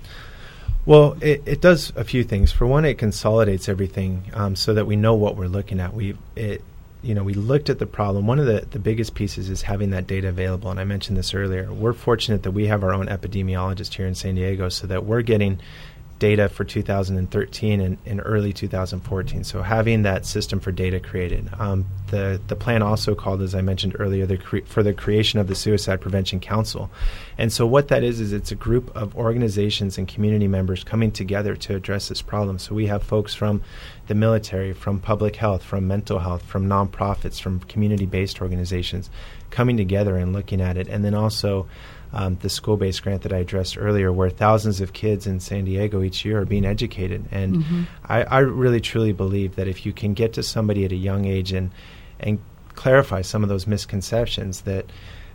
Well, 0.87 1.17
it, 1.21 1.43
it, 1.47 1.61
does 1.61 1.93
a 1.97 2.05
few 2.05 2.25
things. 2.25 2.53
For 2.53 2.67
one, 2.67 2.85
it 2.85 2.99
consolidates 2.99 3.69
everything 3.69 4.25
um, 4.35 4.57
so 4.57 4.75
that 4.75 4.87
we 4.87 4.97
know 4.97 5.15
what 5.15 5.37
we're 5.37 5.47
looking 5.47 5.81
at. 5.81 5.95
We 5.95 6.17
it 6.37 6.63
you 7.03 7.15
know 7.15 7.23
we 7.23 7.35
looked 7.35 7.71
at 7.71 7.79
the 7.79 7.87
problem. 7.87 8.27
One 8.27 8.39
of 8.39 8.47
the, 8.47 8.67
the 8.71 8.79
biggest 8.79 9.15
pieces 9.15 9.49
is 9.49 9.63
having 9.63 9.91
that 9.91 10.07
data 10.07 10.29
available, 10.29 10.71
and 10.71 10.81
I 10.81 10.85
mentioned 10.85 11.17
this 11.17 11.33
earlier. 11.33 11.73
We're 11.73 11.93
fortunate 11.93 12.43
that 12.43 12.51
we 12.51 12.67
have 12.67 12.83
our 12.83 12.93
own 12.93 13.07
epidemiologist 13.07 13.95
here 13.95 14.07
in 14.07 14.15
San 14.15 14.35
Diego, 14.35 14.69
so 14.69 14.87
that 14.89 15.05
we're 15.05 15.23
getting 15.23 15.61
data 16.25 16.49
for 16.49 16.65
2013 16.65 17.83
and, 17.83 17.99
and, 18.07 18.23
early 18.25 18.51
2014. 18.51 19.45
So 19.45 19.61
having 19.61 20.05
that 20.05 20.25
system 20.25 20.59
for 20.59 20.73
data 20.73 20.99
created. 20.99 21.51
Um, 21.59 21.85
the 22.09 22.41
the 22.47 22.57
plan 22.57 22.81
also 22.81 23.15
called, 23.15 23.43
as 23.43 23.55
I 23.55 23.61
mentioned 23.61 23.95
earlier, 23.99 24.25
the 24.25 24.39
cre- 24.39 24.65
for 24.65 24.83
the 24.83 24.95
creation 24.95 25.39
of 25.39 25.49
the 25.49 25.55
Suicide 25.55 26.01
Prevention 26.01 26.41
Council. 26.41 26.89
And 27.37 27.53
so 27.53 27.67
what 27.67 27.89
that 27.89 28.03
is 28.03 28.21
is 28.21 28.33
it's 28.33 28.51
a 28.51 28.55
group 28.55 28.91
of 28.97 29.15
organizations 29.17 29.99
and 29.99 30.09
community 30.09 30.49
members 30.49 30.83
coming 30.83 31.13
together 31.13 31.57
to 31.57 31.77
address 31.77 32.09
this 32.09 32.23
problem. 32.23 32.59
So 32.59 32.75
we 32.75 32.87
have 32.87 33.03
folks 33.03 33.35
from 33.35 33.61
the 34.07 34.15
military, 34.15 34.73
from 34.73 35.01
public 35.01 35.37
health, 35.37 35.63
from 35.63 35.87
mental 35.87 36.21
health, 36.21 36.43
from 36.43 36.67
nonprofits, 36.67 37.39
from 37.39 37.61
community-based 37.61 38.41
organizations 38.41 39.11
coming 39.51 39.77
together 39.77 40.17
and 40.17 40.33
looking 40.33 40.61
at 40.61 40.77
it, 40.77 40.89
and 40.89 41.05
then 41.05 41.15
also 41.15 41.67
um, 42.15 42.37
the 42.41 42.49
school 42.49 42.77
based 42.77 43.03
grant 43.03 43.23
that 43.23 43.33
I 43.33 43.39
addressed 43.39 43.77
earlier, 43.77 44.13
where 44.13 44.31
thousands 44.31 44.81
of 44.81 44.93
kids 44.93 45.27
in 45.27 45.41
San 45.41 45.65
Diego 45.65 46.03
each 46.03 46.25
year 46.25 46.41
are 46.41 46.45
being 46.45 46.65
educated. 46.65 47.25
And 47.31 47.57
mm-hmm. 47.57 47.83
I, 48.05 48.23
I, 48.23 48.39
really 48.39 48.81
truly 48.81 49.13
believe 49.13 49.57
that 49.57 49.67
if 49.67 49.85
you 49.85 49.93
can 49.93 50.15
get 50.15 50.33
to 50.35 50.43
somebody 50.43 50.85
at 50.85 50.93
a 50.93 50.97
young 50.97 51.25
age 51.25 51.53
and, 51.53 51.73
and 52.21 52.39
clarify 52.75 53.23
some 53.23 53.43
of 53.43 53.49
those 53.49 53.67
misconceptions, 53.67 54.63
that 54.63 54.87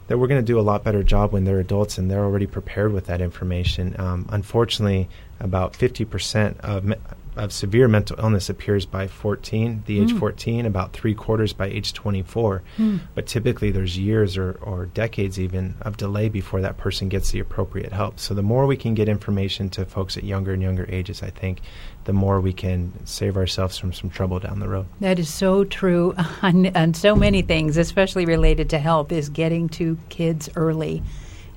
that 0.07 0.17
we're 0.17 0.27
going 0.27 0.41
to 0.41 0.45
do 0.45 0.59
a 0.59 0.61
lot 0.61 0.83
better 0.83 1.03
job 1.03 1.33
when 1.33 1.43
they're 1.43 1.59
adults 1.59 1.99
and 1.99 2.09
they're 2.09 2.23
already 2.23 2.47
prepared 2.47 2.91
with 2.91 3.05
that 3.05 3.21
information. 3.21 3.95
Um, 3.99 4.27
unfortunately, 4.29 5.07
about 5.39 5.73
50% 5.73 6.59
of 6.61 6.95
of 7.35 7.53
severe 7.53 7.87
mental 7.87 8.19
illness 8.19 8.49
appears 8.49 8.85
by 8.85 9.07
14, 9.07 9.83
the 9.85 9.99
age 9.99 10.11
hmm. 10.11 10.19
14, 10.19 10.65
about 10.65 10.93
three 10.93 11.13
quarters 11.13 11.53
by 11.53 11.67
age 11.67 11.93
24. 11.93 12.63
Hmm. 12.77 12.97
But 13.15 13.27
typically, 13.27 13.71
there's 13.71 13.97
years 13.97 14.37
or, 14.37 14.59
or 14.61 14.87
decades 14.87 15.39
even 15.39 15.75
of 15.81 15.97
delay 15.97 16.29
before 16.29 16.61
that 16.61 16.77
person 16.77 17.09
gets 17.09 17.31
the 17.31 17.39
appropriate 17.39 17.93
help. 17.93 18.19
So, 18.19 18.33
the 18.33 18.43
more 18.43 18.65
we 18.65 18.77
can 18.77 18.93
get 18.93 19.07
information 19.09 19.69
to 19.71 19.85
folks 19.85 20.17
at 20.17 20.23
younger 20.23 20.53
and 20.53 20.61
younger 20.61 20.85
ages, 20.89 21.23
I 21.23 21.29
think, 21.29 21.61
the 22.05 22.13
more 22.13 22.41
we 22.41 22.53
can 22.53 22.93
save 23.05 23.37
ourselves 23.37 23.77
from 23.77 23.93
some 23.93 24.09
trouble 24.09 24.39
down 24.39 24.59
the 24.59 24.67
road. 24.67 24.87
That 24.99 25.19
is 25.19 25.31
so 25.33 25.63
true 25.63 26.15
on, 26.41 26.75
on 26.75 26.93
so 26.93 27.15
many 27.15 27.41
things, 27.41 27.77
especially 27.77 28.25
related 28.25 28.69
to 28.71 28.79
help, 28.79 29.11
is 29.11 29.29
getting 29.29 29.69
to 29.69 29.97
kids 30.09 30.49
early. 30.55 31.03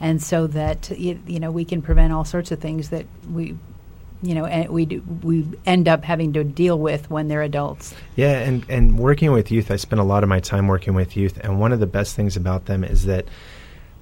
And 0.01 0.21
so 0.21 0.49
that, 0.49 0.91
you 0.99 1.39
know, 1.39 1.53
we 1.53 1.65
can 1.65 1.81
prevent 1.81 2.13
all 2.13 2.25
sorts 2.25 2.51
of 2.51 2.59
things 2.59 2.91
that 2.91 3.07
we 3.31 3.57
you 4.23 4.35
know, 4.35 4.47
and 4.47 4.71
we 4.71 4.87
do, 4.87 5.03
we 5.23 5.47
end 5.67 5.89
up 5.89 6.05
having 6.05 6.33
to 6.35 6.45
deal 6.45 6.79
with 6.79 7.11
when 7.11 7.29
they're 7.29 7.43
adults. 7.43 7.95
Yeah, 8.17 8.39
and 8.39 8.65
and 8.69 8.99
working 8.99 9.33
with 9.33 9.51
youth, 9.51 9.71
I 9.71 9.77
spend 9.77 10.01
a 10.01 10.05
lot 10.05 10.23
of 10.23 10.29
my 10.29 10.41
time 10.41 10.69
working 10.69 10.95
with 10.95 11.17
youth, 11.17 11.39
and 11.43 11.59
one 11.61 11.73
of 11.73 11.81
the 11.81 11.87
best 11.87 12.15
things 12.15 12.37
about 12.37 12.67
them 12.67 12.85
is 12.85 13.05
that 13.07 13.27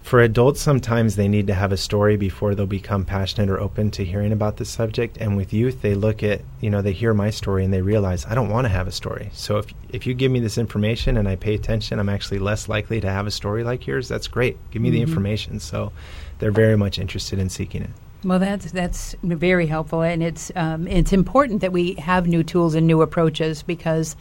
for 0.03 0.21
adults, 0.21 0.61
sometimes 0.61 1.17
they 1.17 1.29
need 1.29 1.47
to 1.49 1.55
have 1.55 1.73
a 1.73 1.77
story 1.77 2.17
before 2.17 2.55
they'll 2.55 2.67
become 2.67 3.05
passionate 3.05 3.51
or 3.51 3.61
open 3.61 3.91
to 3.93 4.05
hearing 4.05 4.33
about 4.33 4.57
the 4.57 4.65
subject. 4.65 5.19
And 5.19 5.37
with 5.37 5.53
youth, 5.53 5.83
they 5.83 5.95
look 5.95 6.23
at, 6.23 6.41
you 6.61 6.71
know, 6.71 6.81
they 6.81 6.93
hear 6.93 7.13
my 7.13 7.31
story 7.31 7.65
and 7.65 7.73
they 7.73 7.83
realize 7.83 8.25
I 8.25 8.35
don't 8.35 8.49
want 8.49 8.65
to 8.65 8.71
have 8.71 8.89
a 8.89 8.93
story. 8.93 9.31
So 9.33 9.59
if 9.59 9.67
if 9.91 10.07
you 10.07 10.15
give 10.15 10.33
me 10.33 10.41
this 10.41 10.59
information 10.59 11.17
and 11.17 11.29
I 11.29 11.37
pay 11.37 11.55
attention, 11.55 11.99
I'm 11.99 12.09
actually 12.09 12.39
less 12.39 12.69
likely 12.69 13.01
to 13.01 13.11
have 13.11 13.27
a 13.27 13.31
story 13.31 13.63
like 13.63 13.87
yours. 13.87 14.09
That's 14.09 14.27
great. 14.27 14.57
Give 14.71 14.81
me 14.81 14.89
mm-hmm. 14.89 14.97
the 14.97 15.03
information. 15.03 15.61
So 15.61 15.93
they're 16.39 16.51
very 16.51 16.77
much 16.77 16.99
interested 16.99 17.39
in 17.39 17.51
seeking 17.51 17.83
it. 17.83 17.91
Well, 18.23 18.39
that's 18.39 18.71
that's 18.71 19.15
very 19.23 19.67
helpful, 19.67 20.03
and 20.03 20.23
it's 20.23 20.53
um, 20.55 20.87
it's 20.87 21.13
important 21.13 21.63
that 21.63 21.73
we 21.73 21.95
have 21.95 22.27
new 22.27 22.43
tools 22.43 22.75
and 22.75 22.87
new 22.87 23.01
approaches 23.01 23.63
because 23.63 24.15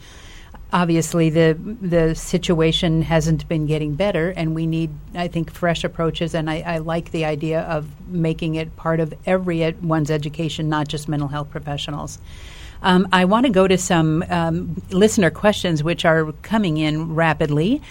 obviously 0.72 1.28
the 1.28 1.58
the 1.82 2.14
situation 2.14 3.02
hasn't 3.02 3.46
been 3.46 3.66
getting 3.66 3.96
better, 3.96 4.30
and 4.30 4.54
we 4.54 4.66
need, 4.66 4.90
I 5.14 5.28
think, 5.28 5.52
fresh 5.52 5.84
approaches. 5.84 6.34
And 6.34 6.48
I, 6.48 6.60
I 6.60 6.78
like 6.78 7.10
the 7.10 7.26
idea 7.26 7.60
of 7.62 7.86
making 8.08 8.54
it 8.54 8.74
part 8.76 9.00
of 9.00 9.12
every 9.26 9.62
ed- 9.62 9.82
one's 9.84 10.10
education, 10.10 10.70
not 10.70 10.88
just 10.88 11.06
mental 11.06 11.28
health 11.28 11.50
professionals. 11.50 12.18
Um, 12.82 13.06
I 13.12 13.26
want 13.26 13.44
to 13.44 13.52
go 13.52 13.68
to 13.68 13.76
some 13.76 14.24
um, 14.30 14.80
listener 14.90 15.30
questions, 15.30 15.84
which 15.84 16.06
are 16.06 16.32
coming 16.40 16.78
in 16.78 17.14
rapidly. 17.14 17.82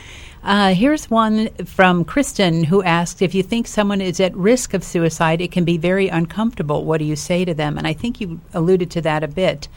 Uh, 0.50 0.74
here's 0.74 1.12
one 1.12 1.48
from 1.66 2.04
Kristen 2.04 2.64
who 2.64 2.82
asked 2.82 3.22
if 3.22 3.36
you 3.36 3.44
think 3.44 3.68
someone 3.68 4.02
is 4.02 4.20
at 4.20 4.36
risk 4.36 4.74
of 4.74 4.84
suicide, 4.84 5.42
it 5.42 5.52
can 5.52 5.64
be 5.64 5.78
very 5.78 6.08
uncomfortable. 6.08 6.86
What 6.86 6.98
do 6.98 7.06
you 7.06 7.16
say 7.16 7.46
to 7.46 7.54
them? 7.54 7.78
And 7.78 7.86
I 7.86 7.94
think 7.94 8.20
you 8.20 8.42
alluded 8.56 8.90
to 8.90 9.02
that 9.02 9.24
a 9.24 9.28
bit. 9.28 9.68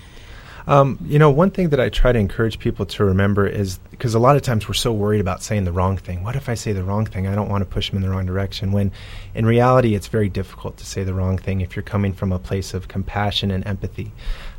Um, 0.67 0.99
you 1.05 1.19
know, 1.19 1.29
one 1.29 1.51
thing 1.51 1.69
that 1.71 1.81
I 1.81 1.91
try 1.91 2.11
to 2.11 2.19
encourage 2.19 2.59
people 2.59 2.87
to 2.87 3.05
remember 3.05 3.47
is 3.47 3.81
because 3.91 4.15
a 4.15 4.19
lot 4.19 4.37
of 4.37 4.41
times 4.41 4.67
we're 4.67 4.73
so 4.73 4.95
worried 4.95 5.21
about 5.21 5.43
saying 5.43 5.65
the 5.65 5.73
wrong 5.73 5.99
thing. 5.99 6.25
What 6.25 6.37
if 6.37 6.49
I 6.49 6.55
say 6.55 6.73
the 6.73 6.85
wrong 6.85 7.05
thing? 7.05 7.27
I 7.27 7.35
don't 7.35 7.51
want 7.51 7.61
to 7.61 7.67
push 7.67 7.91
them 7.91 7.99
in 7.99 8.03
the 8.03 8.09
wrong 8.09 8.25
direction. 8.25 8.73
When 8.73 8.93
in 9.35 9.45
reality, 9.45 9.95
it's 9.95 10.09
very 10.09 10.31
difficult 10.31 10.79
to 10.79 10.87
say 10.87 11.05
the 11.05 11.13
wrong 11.13 11.37
thing 11.37 11.61
if 11.61 11.77
you're 11.77 11.83
coming 11.83 12.15
from 12.15 12.33
a 12.33 12.39
place 12.39 12.73
of 12.73 12.89
compassion 12.89 13.51
and 13.51 13.67
empathy. 13.67 14.11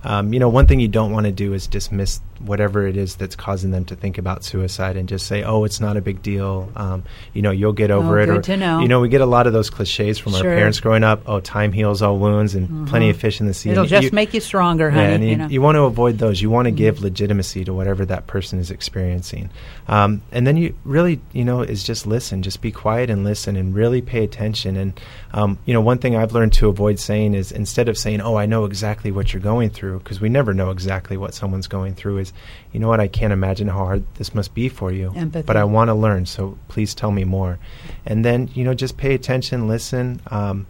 Um, 0.03 0.33
you 0.33 0.39
know, 0.39 0.49
one 0.49 0.67
thing 0.67 0.79
you 0.79 0.87
don't 0.87 1.11
want 1.11 1.25
to 1.25 1.31
do 1.31 1.53
is 1.53 1.67
dismiss 1.67 2.19
whatever 2.39 2.85
it 2.87 2.97
is 2.97 3.15
that's 3.15 3.35
causing 3.37 3.71
them 3.71 3.85
to 3.85 3.95
think 3.95 4.17
about 4.17 4.43
suicide 4.43 4.97
and 4.97 5.07
just 5.07 5.27
say, 5.27 5.43
"Oh, 5.43 5.63
it's 5.63 5.79
not 5.79 5.95
a 5.95 6.01
big 6.01 6.21
deal." 6.21 6.69
Um, 6.75 7.03
you 7.33 7.41
know, 7.41 7.51
you'll 7.51 7.71
get 7.73 7.89
over 7.89 8.19
oh, 8.19 8.23
it. 8.23 8.25
Good 8.25 8.37
or 8.37 8.41
to 8.41 8.57
know. 8.57 8.79
you 8.81 8.87
know, 8.89 8.99
we 8.99 9.07
get 9.07 9.21
a 9.21 9.25
lot 9.25 9.47
of 9.47 9.53
those 9.53 9.69
cliches 9.69 10.19
from 10.19 10.33
Sure. 10.33 10.49
our 10.49 10.55
parents 10.57 10.79
growing 10.81 11.03
up. 11.03 11.21
Oh, 11.25 11.39
time 11.39 11.71
heals 11.71 12.01
all 12.01 12.17
wounds, 12.17 12.53
and 12.55 12.67
Mm-hmm. 12.67 12.85
plenty 12.85 13.09
of 13.09 13.17
fish 13.17 13.39
in 13.39 13.47
the 13.47 13.53
sea. 13.53 13.69
It'll 13.69 13.83
And 13.83 13.89
just 13.89 14.03
you- 14.03 14.09
make 14.11 14.33
you 14.33 14.39
stronger, 14.41 14.89
honey. 14.91 15.03
yeah, 15.03 15.09
and 15.15 15.23
you, 15.23 15.29
you 15.31 15.35
know. 15.37 15.43
Mm-hmm. 15.45 15.53
you 15.53 15.61
want 15.61 15.75
to 15.75 15.81
avoid 15.83 16.17
those. 16.17 16.41
You 16.41 16.49
want 16.49 16.65
to 16.65 16.71
give 16.71 17.01
legitimacy 17.01 17.63
to 17.65 17.73
whatever 17.73 18.05
that 18.05 18.27
person 18.27 18.59
is 18.59 18.71
experiencing, 18.71 19.49
um, 19.87 20.21
and 20.31 20.45
then 20.45 20.57
you 20.57 20.75
really, 20.83 21.21
you 21.31 21.45
know, 21.45 21.61
is 21.61 21.83
just 21.83 22.05
listen. 22.05 22.41
Just 22.43 22.61
be 22.61 22.71
quiet 22.71 23.09
and 23.09 23.23
listen, 23.23 23.55
and 23.55 23.73
really 23.73 24.01
pay 24.01 24.23
attention. 24.23 24.75
And 24.75 24.99
um, 25.33 25.57
you 25.65 25.73
know, 25.73 25.81
one 25.81 25.97
thing 25.99 26.15
I've 26.15 26.33
learned 26.33 26.53
to 26.53 26.67
avoid 26.67 26.99
saying 26.99 27.35
is 27.35 27.51
instead 27.53 27.87
of 27.87 27.97
saying, 27.97 28.19
"Oh, 28.21 28.35
I 28.35 28.45
know 28.47 28.65
exactly 28.65 29.11
what 29.11 29.33
you're 29.33 29.41
going 29.41 29.69
through," 29.69 29.92
because 29.99 30.19
we 30.21 30.29
never 30.29 30.53
know 30.53 30.69
exactly 30.71 31.17
what 31.17 31.33
someone's 31.33 31.67
going 31.67 31.95
through. 31.95 32.19
Is 32.19 32.33
you 32.71 32.79
know 32.79 32.87
what? 32.87 32.99
I 32.99 33.07
can't 33.07 33.33
imagine 33.33 33.67
how 33.67 33.85
hard 33.85 34.03
this 34.15 34.33
must 34.35 34.53
be 34.53 34.69
for 34.69 34.91
you, 34.91 35.13
Empathy. 35.15 35.45
but 35.45 35.57
I 35.57 35.63
want 35.63 35.89
to 35.89 35.93
learn. 35.93 36.25
So 36.25 36.57
please 36.67 36.93
tell 36.95 37.11
me 37.11 37.23
more. 37.23 37.59
And 38.05 38.23
then 38.25 38.49
you 38.53 38.63
know, 38.63 38.73
just 38.73 38.97
pay 38.97 39.13
attention, 39.13 39.67
listen. 39.67 40.21
Um, 40.27 40.65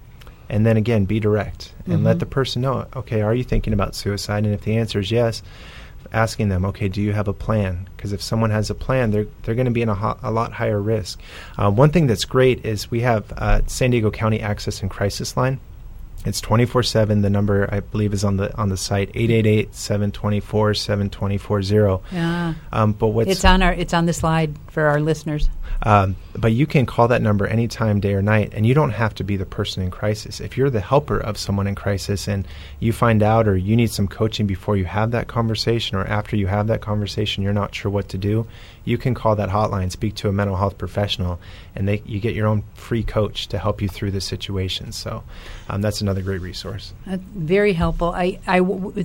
and 0.49 0.65
then 0.65 0.75
again 0.77 1.05
be 1.05 1.19
direct 1.19 1.73
and 1.87 2.03
let 2.03 2.17
Mhm. 2.17 2.19
the 2.19 2.25
person 2.25 2.61
know 2.63 2.85
okay 2.95 3.21
are 3.21 3.33
you 3.33 3.45
thinking 3.45 3.71
about 3.71 3.95
suicide 3.95 4.43
and 4.45 4.53
if 4.53 4.61
the 4.61 4.75
answer 4.75 4.99
is 4.99 5.09
yes 5.09 5.41
asking 6.11 6.49
them 6.49 6.65
okay 6.65 6.89
do 6.89 7.01
you 7.01 7.13
have 7.13 7.27
a 7.29 7.33
plan 7.33 7.87
because 7.95 8.11
if 8.13 8.21
someone 8.21 8.51
has 8.51 8.69
a 8.69 8.75
plan 8.75 9.09
they're 9.11 9.25
they're 9.43 9.55
going 9.55 9.65
to 9.65 9.71
be 9.71 9.81
in 9.81 9.89
a, 9.89 9.95
ho- 9.95 10.17
a 10.21 10.29
lot 10.31 10.51
higher 10.51 10.81
risk 10.81 11.19
uh, 11.57 11.71
one 11.71 11.89
thing 11.89 12.07
that's 12.07 12.25
great 12.25 12.63
is 12.65 12.91
we 12.91 12.99
have 12.99 13.31
uh, 13.37 13.61
san 13.67 13.89
diego 13.89 14.11
county 14.11 14.41
access 14.41 14.81
and 14.81 14.91
crisis 14.91 15.35
line 15.37 15.59
it's 16.25 16.41
24/7 16.41 17.21
the 17.21 17.29
number 17.29 17.67
i 17.71 17.79
believe 17.79 18.13
is 18.13 18.23
on 18.23 18.37
the 18.37 18.55
on 18.57 18.69
the 18.69 18.77
site 18.77 19.11
888-724-7240 19.13 22.01
Yeah. 22.11 22.53
um, 22.71 22.93
but 22.93 23.07
what's 23.07 23.29
It's 23.31 23.45
on 23.45 23.61
our 23.61 23.73
it's 23.73 23.93
on 23.93 24.05
the 24.05 24.13
slide 24.13 24.55
for 24.69 24.83
our 24.85 24.99
listeners. 24.99 25.49
um, 25.83 26.15
but 26.35 26.51
you 26.53 26.65
can 26.65 26.85
call 26.85 27.07
that 27.09 27.21
number 27.21 27.45
anytime, 27.45 27.99
day 27.99 28.13
or 28.13 28.21
night, 28.21 28.53
and 28.55 28.65
you 28.65 28.73
don't 28.73 28.91
have 28.91 29.13
to 29.15 29.23
be 29.23 29.35
the 29.37 29.45
person 29.45 29.83
in 29.83 29.91
crisis. 29.91 30.39
If 30.39 30.57
you're 30.57 30.69
the 30.69 30.79
helper 30.81 31.17
of 31.19 31.37
someone 31.37 31.67
in 31.67 31.75
crisis 31.75 32.27
and 32.27 32.47
you 32.79 32.93
find 32.93 33.21
out 33.21 33.47
or 33.47 33.55
you 33.57 33.75
need 33.75 33.91
some 33.91 34.07
coaching 34.07 34.47
before 34.47 34.77
you 34.77 34.85
have 34.85 35.11
that 35.11 35.27
conversation 35.27 35.97
or 35.97 36.05
after 36.05 36.35
you 36.35 36.47
have 36.47 36.67
that 36.67 36.81
conversation, 36.81 37.43
you're 37.43 37.53
not 37.53 37.75
sure 37.75 37.91
what 37.91 38.09
to 38.09 38.17
do, 38.17 38.47
you 38.85 38.97
can 38.97 39.13
call 39.13 39.35
that 39.35 39.49
hotline, 39.49 39.91
speak 39.91 40.15
to 40.15 40.29
a 40.29 40.31
mental 40.31 40.55
health 40.55 40.77
professional, 40.77 41.39
and 41.75 41.87
they, 41.87 42.01
you 42.05 42.19
get 42.19 42.35
your 42.35 42.47
own 42.47 42.63
free 42.75 43.03
coach 43.03 43.47
to 43.47 43.57
help 43.57 43.81
you 43.81 43.87
through 43.87 44.11
the 44.11 44.21
situation. 44.21 44.91
So 44.91 45.23
um, 45.69 45.81
that's 45.81 46.01
another 46.01 46.21
great 46.21 46.41
resource. 46.41 46.93
Uh, 47.09 47.17
very 47.35 47.73
helpful. 47.73 48.13
I, 48.15 48.39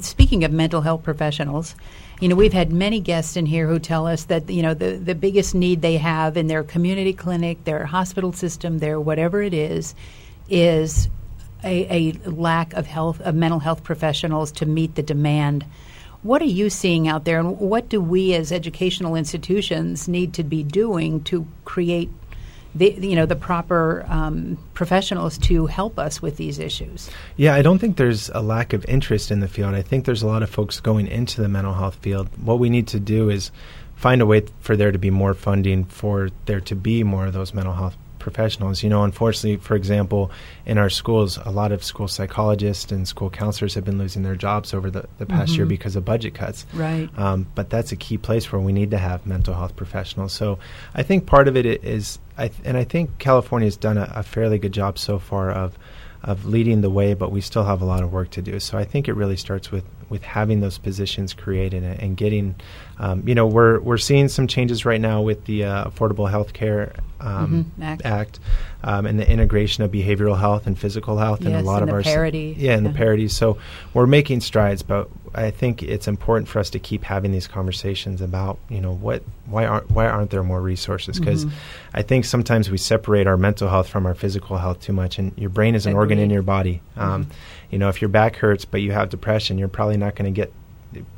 speaking 0.01 0.45
of 0.45 0.53
mental 0.53 0.81
health 0.81 1.03
professionals, 1.03 1.75
you 2.21 2.29
know, 2.29 2.35
we've 2.35 2.53
had 2.53 2.73
many 2.73 3.01
guests 3.01 3.37
in 3.37 3.47
here 3.47 3.69
who 3.69 3.79
tell 3.79 4.07
us 4.07 4.25
that 4.25 4.51
you 4.51 4.63
know 4.63 4.75
the 4.75 4.97
the 4.97 5.15
biggest 5.15 5.55
need 5.55 5.83
they 5.83 5.99
have 5.99 6.37
in 6.37 6.49
their 6.49 6.65
community 6.65 7.13
clinic, 7.13 7.63
their 7.65 7.87
hospital 7.87 8.33
system, 8.33 8.81
their 8.81 9.01
whatever 9.01 9.41
it 9.41 9.55
is, 9.55 9.95
is 10.49 11.09
a, 11.63 12.13
a 12.25 12.31
lack 12.31 12.73
of 12.75 12.87
health 12.87 13.21
of 13.21 13.35
mental 13.35 13.61
health 13.61 13.85
professionals 13.85 14.51
to 14.53 14.67
meet 14.67 14.95
the 14.97 15.03
demand. 15.03 15.65
What 16.23 16.43
are 16.43 16.47
you 16.47 16.69
seeing 16.69 17.07
out 17.07 17.25
there, 17.25 17.39
and 17.39 17.59
what 17.59 17.89
do 17.89 18.01
we 18.01 18.35
as 18.35 18.51
educational 18.51 19.15
institutions 19.15 20.09
need 20.09 20.35
to 20.35 20.45
be 20.45 20.63
doing 20.65 21.23
to 21.25 21.47
create 21.65 22.11
the 22.75 22.91
you 23.01 23.17
know 23.17 23.27
the 23.27 23.37
proper 23.37 24.05
um, 24.09 24.59
professionals 24.75 25.39
to 25.39 25.67
help 25.67 25.99
us 25.99 26.21
with 26.21 26.37
these 26.37 26.59
issues? 26.59 27.09
Yeah, 27.37 27.55
I 27.55 27.63
don't 27.63 27.79
think 27.79 27.97
there's 27.97 28.31
a 28.31 28.43
lack 28.43 28.73
of 28.73 28.85
interest 28.87 29.31
in 29.31 29.41
the 29.41 29.49
field. 29.49 29.75
I 29.75 29.83
think 29.83 30.07
there's 30.07 30.23
a 30.23 30.27
lot 30.27 30.43
of 30.43 30.51
folks 30.51 30.81
going 30.81 31.07
into 31.07 31.41
the 31.41 31.49
mental 31.49 31.75
health 31.75 31.97
field. 31.97 32.29
What 32.43 32.59
we 32.59 32.69
need 32.69 32.89
to 32.89 33.01
do 33.01 33.31
is 33.31 33.53
find 33.95 34.21
a 34.21 34.27
way 34.27 34.45
for 34.61 34.77
there 34.77 34.93
to 34.93 34.99
be 34.99 35.11
more 35.11 35.35
funding 35.35 35.85
for 35.85 36.31
there 36.47 36.61
to 36.61 36.75
be 36.75 37.05
more 37.05 37.27
of 37.27 37.33
those 37.33 37.55
mental 37.55 37.75
health 37.75 37.97
professionals. 38.31 38.83
You 38.83 38.91
know, 38.91 39.05
unfortunately, 39.05 39.57
for 39.57 39.75
example, 39.75 40.31
in 40.67 40.79
our 40.79 40.91
schools, 40.91 41.39
a 41.45 41.51
lot 41.51 41.73
of 41.73 41.83
school 41.83 42.09
psychologists 42.09 42.93
and 42.93 43.07
school 43.09 43.31
counselors 43.31 43.75
have 43.75 43.85
been 43.85 43.99
losing 43.99 44.23
their 44.23 44.37
jobs 44.37 44.75
over 44.75 44.91
the, 44.91 45.07
the 45.19 45.27
past 45.27 45.57
year 45.57 45.65
Mhm. 45.67 45.71
because 45.71 45.97
of 45.97 46.05
budget 46.05 46.35
cuts. 46.35 46.67
Right. 46.75 47.09
Um, 47.19 47.47
but 47.55 47.71
that's 47.71 47.93
a 47.93 47.97
key 47.97 48.19
place 48.19 48.53
where 48.53 48.61
we 48.61 48.73
need 48.73 48.91
to 48.91 48.99
have 48.99 49.27
mental 49.27 49.55
health 49.55 49.77
professionals. 49.77 50.33
So 50.33 50.59
I 50.95 51.03
think 51.03 51.27
part 51.27 51.49
of 51.49 51.57
it 51.57 51.65
is, 51.67 52.19
i- 52.37 52.45
I 52.45 52.49
th- 52.49 52.61
and 52.65 52.77
I 52.77 52.85
think 52.85 53.19
California 53.19 53.67
has 53.67 53.77
done 53.77 53.99
a, 53.99 54.13
a 54.15 54.23
fairly 54.23 54.59
good 54.59 54.73
job 54.73 54.99
so 54.99 55.19
far 55.19 55.51
of 55.51 55.79
of 56.25 56.45
leading 56.47 56.81
the 56.81 56.91
way, 56.91 57.15
but 57.15 57.31
we 57.31 57.41
still 57.41 57.63
have 57.63 57.81
a 57.81 57.85
lot 57.85 58.03
of 58.03 58.13
work 58.13 58.29
to 58.31 58.43
do. 58.43 58.59
So 58.59 58.77
I 58.77 58.83
think 58.85 59.07
it 59.07 59.13
really 59.15 59.37
starts 59.37 59.71
with 59.71 59.85
with 60.09 60.23
having 60.25 60.61
those 60.61 60.77
positions 60.77 61.33
created 61.33 61.85
and, 61.85 62.01
and 62.01 62.17
getting, 62.17 62.57
um, 62.99 63.23
you 63.25 63.37
know, 63.37 63.47
we're 63.47 63.79
we're 63.79 63.99
seeing 63.99 64.27
some 64.29 64.49
changes 64.49 64.85
right 64.85 65.01
now 65.01 65.23
with 65.23 65.45
the 65.45 65.63
uh, 65.65 65.85
Affordable 65.89 66.29
Health 66.29 66.53
Care 66.55 66.93
um, 67.21 67.67
Mhm, 67.79 67.85
Act. 67.85 68.03
Act 68.05 68.41
um, 68.85 69.07
and 69.07 69.19
the 69.19 69.29
integration 69.31 69.83
of 69.85 69.91
behavioral 69.91 70.39
health 70.39 70.67
and 70.67 70.79
physical 70.79 71.19
health 71.19 71.41
and 71.41 71.51
Yes, 71.51 71.63
a 71.63 71.67
lot 71.67 71.83
and 71.83 71.85
of 71.85 71.89
the 71.89 71.95
our 71.97 72.03
parity. 72.03 72.55
yeah, 72.59 72.75
and 72.77 72.87
the 72.87 72.91
Yeah. 72.91 72.97
parity. 72.97 73.29
So 73.29 73.59
we're 73.95 74.07
making 74.07 74.41
strides, 74.41 74.83
but 74.83 75.09
I 75.35 75.51
think 75.51 75.83
it's 75.83 76.09
important 76.09 76.49
for 76.49 76.59
us 76.59 76.71
to 76.71 76.79
keep 76.79 77.05
having 77.05 77.33
these 77.33 77.47
conversations 77.47 78.23
about 78.23 78.59
you 78.69 78.81
know 78.81 78.93
what 78.93 79.23
why 79.47 79.67
aren't 79.67 79.91
why 79.91 80.07
aren't 80.07 80.31
there 80.31 80.43
more 80.43 80.61
resources? 80.63 81.19
Because 81.19 81.45
Mhm. 81.45 81.51
I 81.95 82.03
think 82.03 82.25
sometimes 82.25 82.71
we 82.71 82.79
separate 82.79 83.27
our 83.27 83.37
mental 83.37 83.69
health 83.69 83.89
from 83.89 84.07
our 84.07 84.15
physical 84.15 84.59
health 84.59 84.81
too 84.81 84.93
much, 84.93 85.19
and 85.19 85.33
your 85.37 85.51
brain 85.51 85.75
is 85.75 85.87
an 85.87 85.95
organ 85.95 86.19
in 86.19 86.31
your 86.31 86.43
body. 86.43 86.81
Um, 86.97 87.25
Mhm. 87.25 87.27
You 87.71 87.79
know, 87.79 87.89
if 87.89 88.01
your 88.01 88.09
back 88.09 88.37
hurts 88.37 88.65
but 88.65 88.81
you 88.81 88.93
have 88.93 89.11
depression, 89.11 89.59
you're 89.59 89.69
probably 89.69 89.97
not 89.99 90.15
going 90.15 90.33
to 90.33 90.35
get 90.35 90.53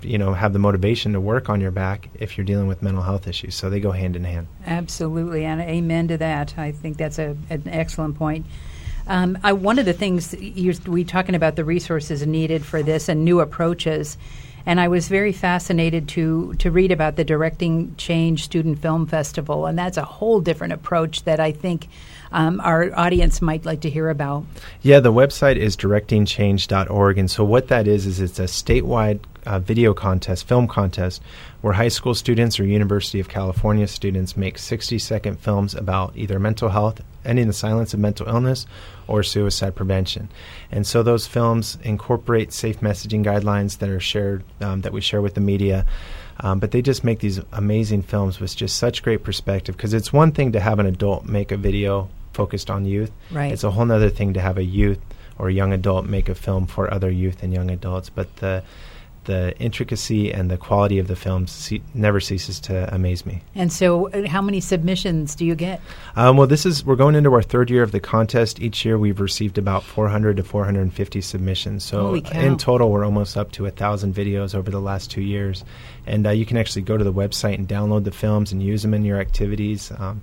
you 0.03 0.19
know 0.19 0.33
have 0.33 0.53
the 0.53 0.59
motivation 0.59 1.13
to 1.13 1.21
work 1.21 1.49
on 1.49 1.61
your 1.61 1.71
back 1.71 2.09
if 2.15 2.37
you're 2.37 2.45
dealing 2.45 2.67
with 2.67 2.83
mental 2.83 3.03
health 3.03 3.27
issues. 3.27 3.55
So 3.55 3.71
they 3.71 3.81
go 3.81 3.93
hand 3.93 4.17
in 4.17 4.25
hand. 4.25 4.49
Absolutely, 4.67 5.45
and 5.45 5.61
amen 5.61 6.09
to 6.09 6.19
that. 6.19 6.59
I 6.59 6.73
think 6.73 6.97
that's 6.97 7.19
a, 7.19 7.37
an 7.49 7.63
excellent 7.67 8.17
point. 8.17 8.47
Um, 9.07 9.39
I, 9.43 9.53
one 9.53 9.79
of 9.79 9.87
the 9.87 9.93
things 9.93 10.35
you're, 10.39 10.75
we 10.87 11.05
talking 11.05 11.35
about 11.35 11.57
the 11.57 11.65
resources 11.65 12.25
needed 12.27 12.65
for 12.65 12.83
this 12.83 13.09
and 13.09 13.25
new 13.25 13.41
approaches, 13.41 14.17
and 14.67 14.81
I 14.81 14.89
was 14.89 15.09
very 15.09 15.33
fascinated 15.33 16.09
to 16.11 16.55
to 16.55 16.71
read 16.71 16.93
about 16.93 17.17
the 17.17 17.25
Directing 17.25 17.95
Change 17.97 18.45
Student 18.45 18.81
Film 18.81 19.07
Festival, 19.07 19.67
and 19.67 19.79
that's 19.79 19.97
a 19.97 20.05
whole 20.05 20.41
different 20.41 20.73
approach 20.73 21.25
that 21.25 21.41
I 21.41 21.53
think 21.53 21.89
um, 22.33 22.61
our 22.61 22.97
audience 22.97 23.43
might 23.43 23.65
like 23.65 23.81
to 23.81 23.91
hear 23.91 24.09
about. 24.09 24.45
Yeah, 24.83 25.01
the 25.01 25.13
website 25.13 25.57
is 25.57 25.77
directingchange.org, 25.77 27.19
and 27.19 27.31
so 27.31 27.45
what 27.45 27.69
that 27.69 27.89
is 27.89 28.07
is 28.07 28.21
it's 28.21 28.39
a 28.39 28.45
statewide 28.45 29.21
uh, 29.47 29.59
video 29.59 29.95
contest, 29.95 30.47
film 30.47 30.67
contest, 30.67 31.23
where 31.61 31.75
high 31.75 31.89
school 31.89 32.15
students 32.15 32.59
or 32.59 32.65
University 32.65 33.21
of 33.21 33.29
California 33.29 33.87
students 33.87 34.37
make 34.37 34.59
60 34.59 34.99
second 34.99 35.39
films 35.39 35.75
about 35.75 36.17
either 36.17 36.39
mental 36.39 36.69
health, 36.69 37.01
ending 37.25 37.47
the 37.47 37.53
silence 37.53 37.95
of 37.95 38.01
mental 38.01 38.29
illness, 38.29 38.67
or 39.07 39.23
suicide 39.23 39.75
prevention. 39.75 40.29
And 40.71 40.87
so 40.87 41.03
those 41.03 41.27
films 41.27 41.79
incorporate 41.83 42.53
safe 42.53 42.81
messaging 42.81 43.25
guidelines 43.25 43.79
that 43.79 43.89
are 43.89 44.01
shared, 44.01 44.45
um, 44.61 44.83
that 44.83 44.93
we 44.93 45.01
share 45.01 45.23
with 45.23 45.35
the 45.35 45.41
media. 45.41 45.87
Um, 46.43 46.59
but 46.59 46.71
they 46.71 46.81
just 46.81 47.05
make 47.05 47.19
these 47.19 47.41
amazing 47.53 48.03
films 48.03 48.41
with 48.41 48.57
just 48.57 48.77
such 48.77 49.03
great 49.03 49.23
perspective 49.23 49.77
because 49.77 49.93
it's 49.93 50.13
one 50.13 50.33
thing 50.33 50.53
to 50.53 50.61
have 50.61 50.79
an 50.79 50.87
adult 50.87 51.27
make 51.27 51.53
a 51.53 51.57
video 51.57 52.09
focused 52.33 52.71
on 52.71 52.87
youth. 52.87 53.13
Right. 53.31 53.53
It's 53.53 53.65
a 53.65 53.71
whole 53.71 53.91
other 53.93 54.09
thing 54.09 54.35
to 54.35 54.41
have 54.41 54.57
a 54.57 54.65
youth 54.65 55.01
or 55.39 55.49
a 55.49 55.53
young 55.53 55.73
adult 55.73 56.07
make 56.07 56.29
a 56.29 56.35
film 56.35 56.67
for 56.67 56.93
other 56.93 57.11
youth 57.11 57.43
and 57.43 57.53
young 57.53 57.71
adults. 57.71 58.09
But 58.11 58.35
the 58.37 58.63
the 59.25 59.57
intricacy 59.59 60.33
and 60.33 60.51
the 60.51 60.57
quality 60.57 60.99
of 60.99 61.07
the 61.07 61.17
films 61.17 61.51
ce- 61.51 61.83
never 61.95 62.21
ceases 62.21 62.59
to 62.61 62.93
amaze 62.95 63.27
me. 63.27 63.43
And 63.55 63.73
so, 63.73 64.09
uh, 64.11 64.27
how 64.27 64.41
many 64.41 64.61
submissions 64.61 65.35
do 65.35 65.45
you 65.45 65.55
get? 65.55 65.81
Um, 66.17 66.37
well, 66.37 66.47
this 66.47 66.65
is 66.65 66.85
we're 66.85 66.97
going 66.97 67.15
into 67.15 67.33
our 67.33 67.43
third 67.43 67.71
year 67.71 67.83
of 67.83 67.93
the 67.93 68.01
contest. 68.01 68.61
Each 68.61 68.85
year, 68.85 68.99
we've 68.99 69.21
received 69.21 69.59
about 69.59 69.83
400 69.83 70.37
to 70.39 70.45
450 70.45 71.21
submissions. 71.21 71.85
So, 71.85 72.15
in 72.15 72.57
total, 72.57 72.91
we're 72.91 73.05
almost 73.05 73.37
up 73.37 73.53
to 73.53 73.67
a 73.67 73.71
thousand 73.71 74.15
videos 74.15 74.55
over 74.55 74.71
the 74.71 74.81
last 74.81 75.11
two 75.11 75.23
years. 75.23 75.65
And 76.07 76.27
uh, 76.27 76.31
you 76.31 76.47
can 76.47 76.57
actually 76.57 76.83
go 76.83 76.97
to 76.97 77.05
the 77.05 77.13
website 77.13 77.55
and 77.55 77.69
download 77.69 78.05
the 78.05 78.11
films 78.11 78.53
and 78.53 78.63
use 78.63 78.83
them 78.83 78.95
in 78.95 79.05
your 79.05 79.21
activities. 79.21 79.93
Um, 79.99 80.23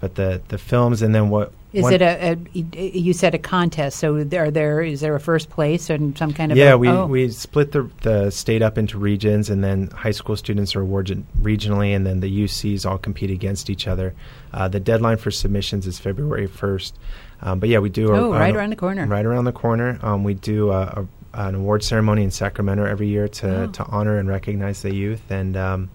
but 0.00 0.14
the 0.14 0.40
the 0.48 0.58
films 0.58 1.02
and 1.02 1.14
then 1.14 1.28
what 1.28 1.52
is 1.72 1.90
it 1.90 2.00
a, 2.00 2.38
a, 2.54 2.58
You 2.78 3.12
said 3.12 3.34
a 3.34 3.38
contest. 3.38 3.98
So 3.98 4.16
are 4.16 4.50
there 4.50 4.80
is 4.80 5.00
there 5.00 5.14
a 5.14 5.20
first 5.20 5.50
place 5.50 5.90
and 5.90 6.16
some 6.16 6.32
kind 6.32 6.50
of 6.50 6.56
yeah? 6.56 6.72
A, 6.72 6.78
we 6.78 6.88
oh. 6.88 7.06
we 7.06 7.28
split 7.30 7.72
the 7.72 7.90
the 8.02 8.30
state 8.30 8.62
up 8.62 8.78
into 8.78 8.98
regions, 8.98 9.50
and 9.50 9.62
then 9.62 9.88
high 9.88 10.12
school 10.12 10.36
students 10.36 10.74
are 10.74 10.80
awarded 10.80 11.26
regionally, 11.40 11.94
and 11.94 12.06
then 12.06 12.20
the 12.20 12.44
UCs 12.44 12.86
all 12.86 12.96
compete 12.96 13.30
against 13.30 13.68
each 13.68 13.86
other. 13.86 14.14
Uh, 14.52 14.68
the 14.68 14.80
deadline 14.80 15.18
for 15.18 15.30
submissions 15.30 15.86
is 15.86 15.98
February 15.98 16.46
first. 16.46 16.98
Um, 17.42 17.60
but 17.60 17.68
yeah, 17.68 17.80
we 17.80 17.90
do. 17.90 18.12
Oh, 18.12 18.32
a, 18.32 18.38
right 18.38 18.56
around 18.56 18.70
the 18.70 18.76
corner. 18.76 19.06
Right 19.06 19.26
around 19.26 19.44
the 19.44 19.52
corner. 19.52 19.98
Um, 20.02 20.24
we 20.24 20.34
do 20.34 20.70
a, 20.70 21.06
an 21.34 21.54
award 21.54 21.84
ceremony 21.84 22.24
in 22.24 22.30
Sacramento 22.30 22.84
every 22.84 23.08
year 23.08 23.28
to 23.28 23.64
oh. 23.64 23.66
to 23.66 23.84
honor 23.84 24.18
and 24.18 24.28
recognize 24.28 24.82
the 24.82 24.94
youth 24.94 25.30
and. 25.30 25.56
Um, 25.56 25.90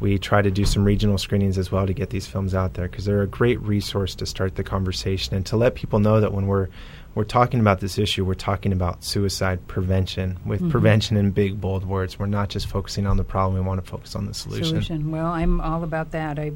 we 0.00 0.18
try 0.18 0.42
to 0.42 0.50
do 0.50 0.64
some 0.64 0.84
regional 0.84 1.18
screenings 1.18 1.56
as 1.56 1.70
well 1.70 1.86
to 1.86 1.92
get 1.92 2.10
these 2.10 2.26
films 2.26 2.54
out 2.54 2.74
there 2.74 2.88
because 2.88 3.04
they're 3.04 3.22
a 3.22 3.26
great 3.26 3.60
resource 3.60 4.14
to 4.16 4.26
start 4.26 4.56
the 4.56 4.64
conversation 4.64 5.34
and 5.34 5.46
to 5.46 5.56
let 5.56 5.74
people 5.74 5.98
know 5.98 6.20
that 6.20 6.32
when 6.32 6.46
we're 6.46 6.68
we're 7.14 7.24
talking 7.24 7.60
about 7.60 7.78
this 7.78 7.96
issue, 7.96 8.24
we're 8.24 8.34
talking 8.34 8.72
about 8.72 9.04
suicide 9.04 9.66
prevention 9.68 10.38
with 10.44 10.60
mm-hmm. 10.60 10.70
prevention 10.70 11.16
in 11.16 11.30
big 11.30 11.60
bold 11.60 11.84
words. 11.84 12.18
We're 12.18 12.26
not 12.26 12.48
just 12.48 12.66
focusing 12.66 13.06
on 13.06 13.16
the 13.16 13.24
problem; 13.24 13.54
we 13.54 13.60
want 13.66 13.84
to 13.84 13.88
focus 13.88 14.16
on 14.16 14.26
the 14.26 14.34
solution. 14.34 14.64
Solution. 14.64 15.10
Well, 15.12 15.26
I'm 15.26 15.60
all 15.60 15.84
about 15.84 16.10
that. 16.10 16.40
I, 16.40 16.52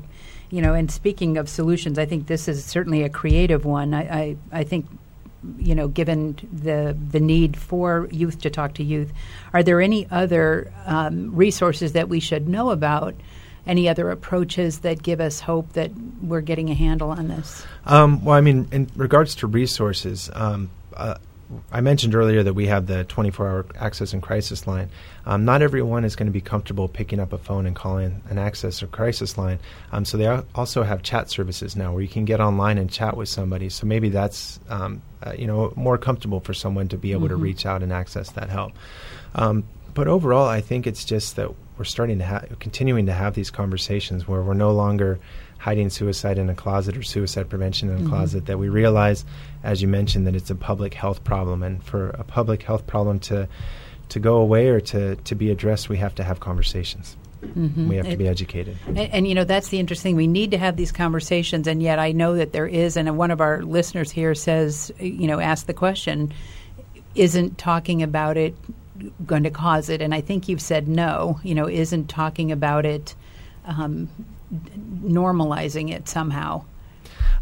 you 0.50 0.60
know, 0.60 0.74
and 0.74 0.90
speaking 0.90 1.36
of 1.36 1.48
solutions, 1.48 1.98
I 1.98 2.06
think 2.06 2.26
this 2.26 2.48
is 2.48 2.64
certainly 2.64 3.04
a 3.04 3.08
creative 3.08 3.64
one. 3.64 3.94
I, 3.94 4.00
I, 4.00 4.36
I 4.50 4.64
think 4.64 4.86
you 5.58 5.74
know, 5.74 5.88
given 5.88 6.36
the 6.52 6.96
the 7.10 7.20
need 7.20 7.56
for 7.56 8.08
youth 8.10 8.40
to 8.42 8.50
talk 8.50 8.74
to 8.74 8.84
youth, 8.84 9.12
are 9.52 9.62
there 9.62 9.80
any 9.80 10.06
other 10.10 10.72
um, 10.86 11.34
resources 11.34 11.92
that 11.92 12.08
we 12.08 12.20
should 12.20 12.48
know 12.48 12.70
about? 12.70 13.14
Any 13.66 13.88
other 13.88 14.10
approaches 14.10 14.78
that 14.78 15.02
give 15.02 15.20
us 15.20 15.40
hope 15.40 15.74
that 15.74 15.90
we're 16.22 16.40
getting 16.40 16.70
a 16.70 16.74
handle 16.74 17.10
on 17.10 17.28
this? 17.28 17.64
Um, 17.84 18.24
well, 18.24 18.34
I 18.34 18.40
mean, 18.40 18.66
in 18.72 18.88
regards 18.96 19.34
to 19.36 19.46
resources, 19.46 20.30
um, 20.32 20.70
uh, 20.96 21.16
I 21.72 21.80
mentioned 21.80 22.14
earlier 22.14 22.42
that 22.42 22.54
we 22.54 22.66
have 22.66 22.86
the 22.86 23.04
24 23.04 23.48
hour 23.48 23.66
access 23.76 24.12
and 24.12 24.22
crisis 24.22 24.66
line. 24.66 24.90
Um, 25.24 25.44
not 25.44 25.62
everyone 25.62 26.04
is 26.04 26.14
going 26.14 26.26
to 26.26 26.32
be 26.32 26.40
comfortable 26.40 26.88
picking 26.88 27.20
up 27.20 27.32
a 27.32 27.38
phone 27.38 27.64
and 27.64 27.74
calling 27.74 28.22
an 28.28 28.38
access 28.38 28.82
or 28.82 28.86
crisis 28.86 29.38
line. 29.38 29.58
Um, 29.92 30.04
so 30.04 30.18
they 30.18 30.26
also 30.54 30.82
have 30.82 31.02
chat 31.02 31.30
services 31.30 31.74
now 31.74 31.92
where 31.92 32.02
you 32.02 32.08
can 32.08 32.24
get 32.24 32.40
online 32.40 32.76
and 32.76 32.90
chat 32.90 33.16
with 33.16 33.28
somebody. 33.28 33.70
So 33.70 33.86
maybe 33.86 34.10
that's 34.10 34.60
um, 34.68 35.00
uh, 35.22 35.32
you 35.38 35.46
know 35.46 35.72
more 35.74 35.96
comfortable 35.96 36.40
for 36.40 36.52
someone 36.52 36.88
to 36.88 36.98
be 36.98 37.12
able 37.12 37.22
mm-hmm. 37.22 37.30
to 37.30 37.36
reach 37.36 37.64
out 37.64 37.82
and 37.82 37.92
access 37.92 38.30
that 38.32 38.50
help. 38.50 38.72
Um, 39.34 39.64
but 39.94 40.06
overall, 40.06 40.46
I 40.46 40.60
think 40.60 40.86
it's 40.86 41.04
just 41.04 41.36
that 41.36 41.50
we're 41.78 41.84
starting 41.84 42.18
to 42.18 42.24
have, 42.24 42.58
continuing 42.58 43.06
to 43.06 43.12
have 43.12 43.34
these 43.34 43.50
conversations 43.50 44.28
where 44.28 44.42
we're 44.42 44.54
no 44.54 44.72
longer 44.72 45.18
hiding 45.58 45.90
suicide 45.90 46.38
in 46.38 46.48
a 46.48 46.54
closet 46.54 46.96
or 46.96 47.02
suicide 47.02 47.48
prevention 47.48 47.90
in 47.90 47.96
a 47.96 47.98
mm-hmm. 47.98 48.08
closet 48.08 48.46
that 48.46 48.58
we 48.58 48.68
realize 48.68 49.24
as 49.62 49.82
you 49.82 49.88
mentioned 49.88 50.26
that 50.26 50.36
it's 50.36 50.50
a 50.50 50.54
public 50.54 50.94
health 50.94 51.22
problem 51.24 51.62
and 51.62 51.82
for 51.82 52.10
a 52.10 52.24
public 52.24 52.62
health 52.62 52.86
problem 52.86 53.18
to 53.18 53.48
to 54.08 54.18
go 54.18 54.36
away 54.36 54.68
or 54.68 54.80
to 54.80 55.16
to 55.16 55.34
be 55.34 55.50
addressed 55.50 55.88
we 55.88 55.96
have 55.96 56.14
to 56.14 56.24
have 56.24 56.40
conversations 56.40 57.16
Mm-hmm. 57.42 57.88
We 57.88 57.96
have 57.96 58.08
to 58.08 58.16
be 58.16 58.26
educated. 58.26 58.76
And, 58.86 58.98
and, 58.98 59.28
you 59.28 59.34
know, 59.34 59.44
that's 59.44 59.68
the 59.68 59.78
interesting 59.78 60.16
We 60.16 60.26
need 60.26 60.50
to 60.50 60.58
have 60.58 60.76
these 60.76 60.92
conversations, 60.92 61.66
and 61.66 61.82
yet 61.82 61.98
I 61.98 62.12
know 62.12 62.34
that 62.34 62.52
there 62.52 62.66
is, 62.66 62.96
and 62.96 63.16
one 63.16 63.30
of 63.30 63.40
our 63.40 63.62
listeners 63.62 64.10
here 64.10 64.34
says, 64.34 64.92
you 64.98 65.26
know, 65.26 65.38
ask 65.38 65.66
the 65.66 65.74
question, 65.74 66.32
isn't 67.14 67.58
talking 67.58 68.02
about 68.02 68.36
it 68.36 68.54
going 69.24 69.44
to 69.44 69.50
cause 69.50 69.88
it? 69.88 70.02
And 70.02 70.14
I 70.14 70.20
think 70.20 70.48
you've 70.48 70.60
said 70.60 70.88
no, 70.88 71.38
you 71.42 71.54
know, 71.54 71.68
isn't 71.68 72.08
talking 72.08 72.50
about 72.50 72.84
it 72.84 73.14
um, 73.64 74.08
normalizing 74.52 75.90
it 75.90 76.08
somehow? 76.08 76.64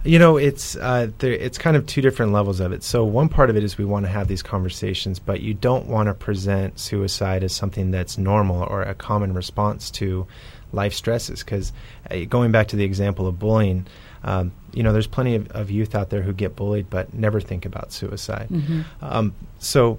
You 0.05 0.21
know, 0.21 0.37
it's 0.37 0.77
uh, 0.77 1.11
there, 1.19 1.33
it's 1.33 1.59
kind 1.59 1.77
of 1.77 1.87
two 1.87 2.01
different 2.01 2.33
levels 2.33 2.61
of 2.61 2.73
it. 2.73 2.85
So 2.85 3.05
one 3.05 3.29
part 3.29 3.51
of 3.51 3.57
it 3.57 3.65
is 3.65 3.77
we 3.77 3.85
want 3.85 4.07
to 4.07 4.13
have 4.13 4.29
these 4.29 4.43
conversations, 4.43 5.19
but 5.19 5.41
you 5.41 5.53
don't 5.53 5.87
want 5.87 6.09
to 6.09 6.15
present 6.15 6.79
suicide 6.79 7.43
as 7.43 7.53
something 7.53 7.91
that's 7.91 8.17
normal 8.17 8.63
or 8.63 8.83
a 8.83 8.95
common 8.95 9.35
response 9.35 9.91
to 9.93 10.27
life 10.73 10.95
stresses. 10.95 11.43
Because 11.43 11.73
uh, 12.11 12.25
going 12.29 12.53
back 12.53 12.69
to 12.69 12.77
the 12.77 12.85
example 12.85 13.27
of 13.27 13.39
bullying, 13.39 13.87
um, 14.23 14.53
you 14.73 14.83
know, 14.83 14.93
there's 14.93 15.09
plenty 15.09 15.35
of, 15.35 15.51
of, 15.51 15.71
youth 15.71 15.95
out 15.95 16.11
there 16.11 16.23
who 16.23 16.33
get 16.33 16.55
bullied 16.57 16.89
but 16.91 17.13
never 17.15 17.41
think 17.41 17.65
about 17.65 17.93
suicide. 17.93 18.49
Mm-hmm. 18.51 18.83
Um, 19.01 19.35
so 19.59 19.99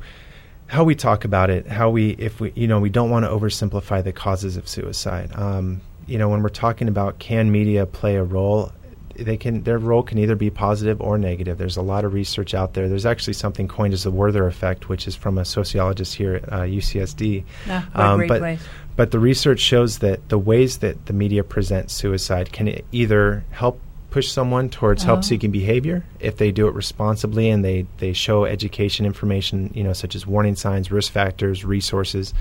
how 0.67 0.83
we 0.83 0.95
talk 0.95 1.25
about 1.25 1.49
it, 1.49 1.67
how 1.67 1.89
we, 1.89 2.11
if 2.11 2.39
we, 2.39 2.51
you 2.55 2.67
know, 2.67 2.79
we 2.79 2.89
don't 2.89 3.09
want 3.09 3.25
to 3.25 3.31
oversimplify 3.31 4.03
the 4.03 4.11
causes 4.11 4.57
of 4.57 4.67
suicide. 4.67 5.31
Um, 5.33 5.81
you 6.07 6.17
know, 6.17 6.29
when 6.29 6.41
we're 6.41 6.49
talking 6.49 6.87
about 6.87 7.19
can 7.19 7.51
media 7.51 7.85
play 7.85 8.15
a 8.15 8.23
role, 8.23 8.71
they 9.15 9.37
can 9.37 9.63
their 9.63 9.77
role 9.77 10.03
can 10.03 10.17
either 10.17 10.35
be 10.35 10.49
positive 10.49 11.01
or 11.01 11.17
negative. 11.17 11.57
There's 11.57 11.77
a 11.77 11.81
lot 11.81 12.05
of 12.05 12.13
research 12.13 12.53
out 12.53 12.73
there. 12.73 12.87
There's 12.87 13.05
actually 13.05 13.33
something 13.33 13.67
coined 13.67 13.93
as 13.93 14.03
the 14.03 14.11
Werther 14.11 14.47
effect, 14.47 14.89
which 14.89 15.07
is 15.07 15.15
from 15.15 15.37
a 15.37 15.45
sociologist 15.45 16.15
here 16.15 16.35
at 16.35 16.53
uh, 16.53 16.61
UCSD. 16.61 17.43
Ah, 17.69 18.13
um, 18.13 18.27
but, 18.27 18.39
place. 18.39 18.61
but 18.95 19.11
the 19.11 19.19
research 19.19 19.59
shows 19.59 19.99
that 19.99 20.29
the 20.29 20.37
ways 20.37 20.79
that 20.79 21.07
the 21.07 21.13
media 21.13 21.43
presents 21.43 21.93
suicide 21.93 22.51
can 22.51 22.81
either 22.91 23.43
help 23.51 23.81
push 24.09 24.31
someone 24.31 24.69
towards 24.69 25.03
help 25.03 25.23
seeking 25.23 25.51
behavior 25.51 26.03
if 26.19 26.37
they 26.37 26.51
do 26.51 26.67
it 26.67 26.73
responsibly 26.73 27.49
and 27.49 27.63
they, 27.63 27.85
they 27.97 28.13
show 28.13 28.45
education 28.45 29.05
information, 29.05 29.69
you 29.75 29.83
know, 29.83 29.93
such 29.93 30.15
as 30.15 30.25
warning 30.25 30.55
signs, 30.55 30.89
risk 30.89 31.11
factors, 31.11 31.65
resources, 31.65 32.33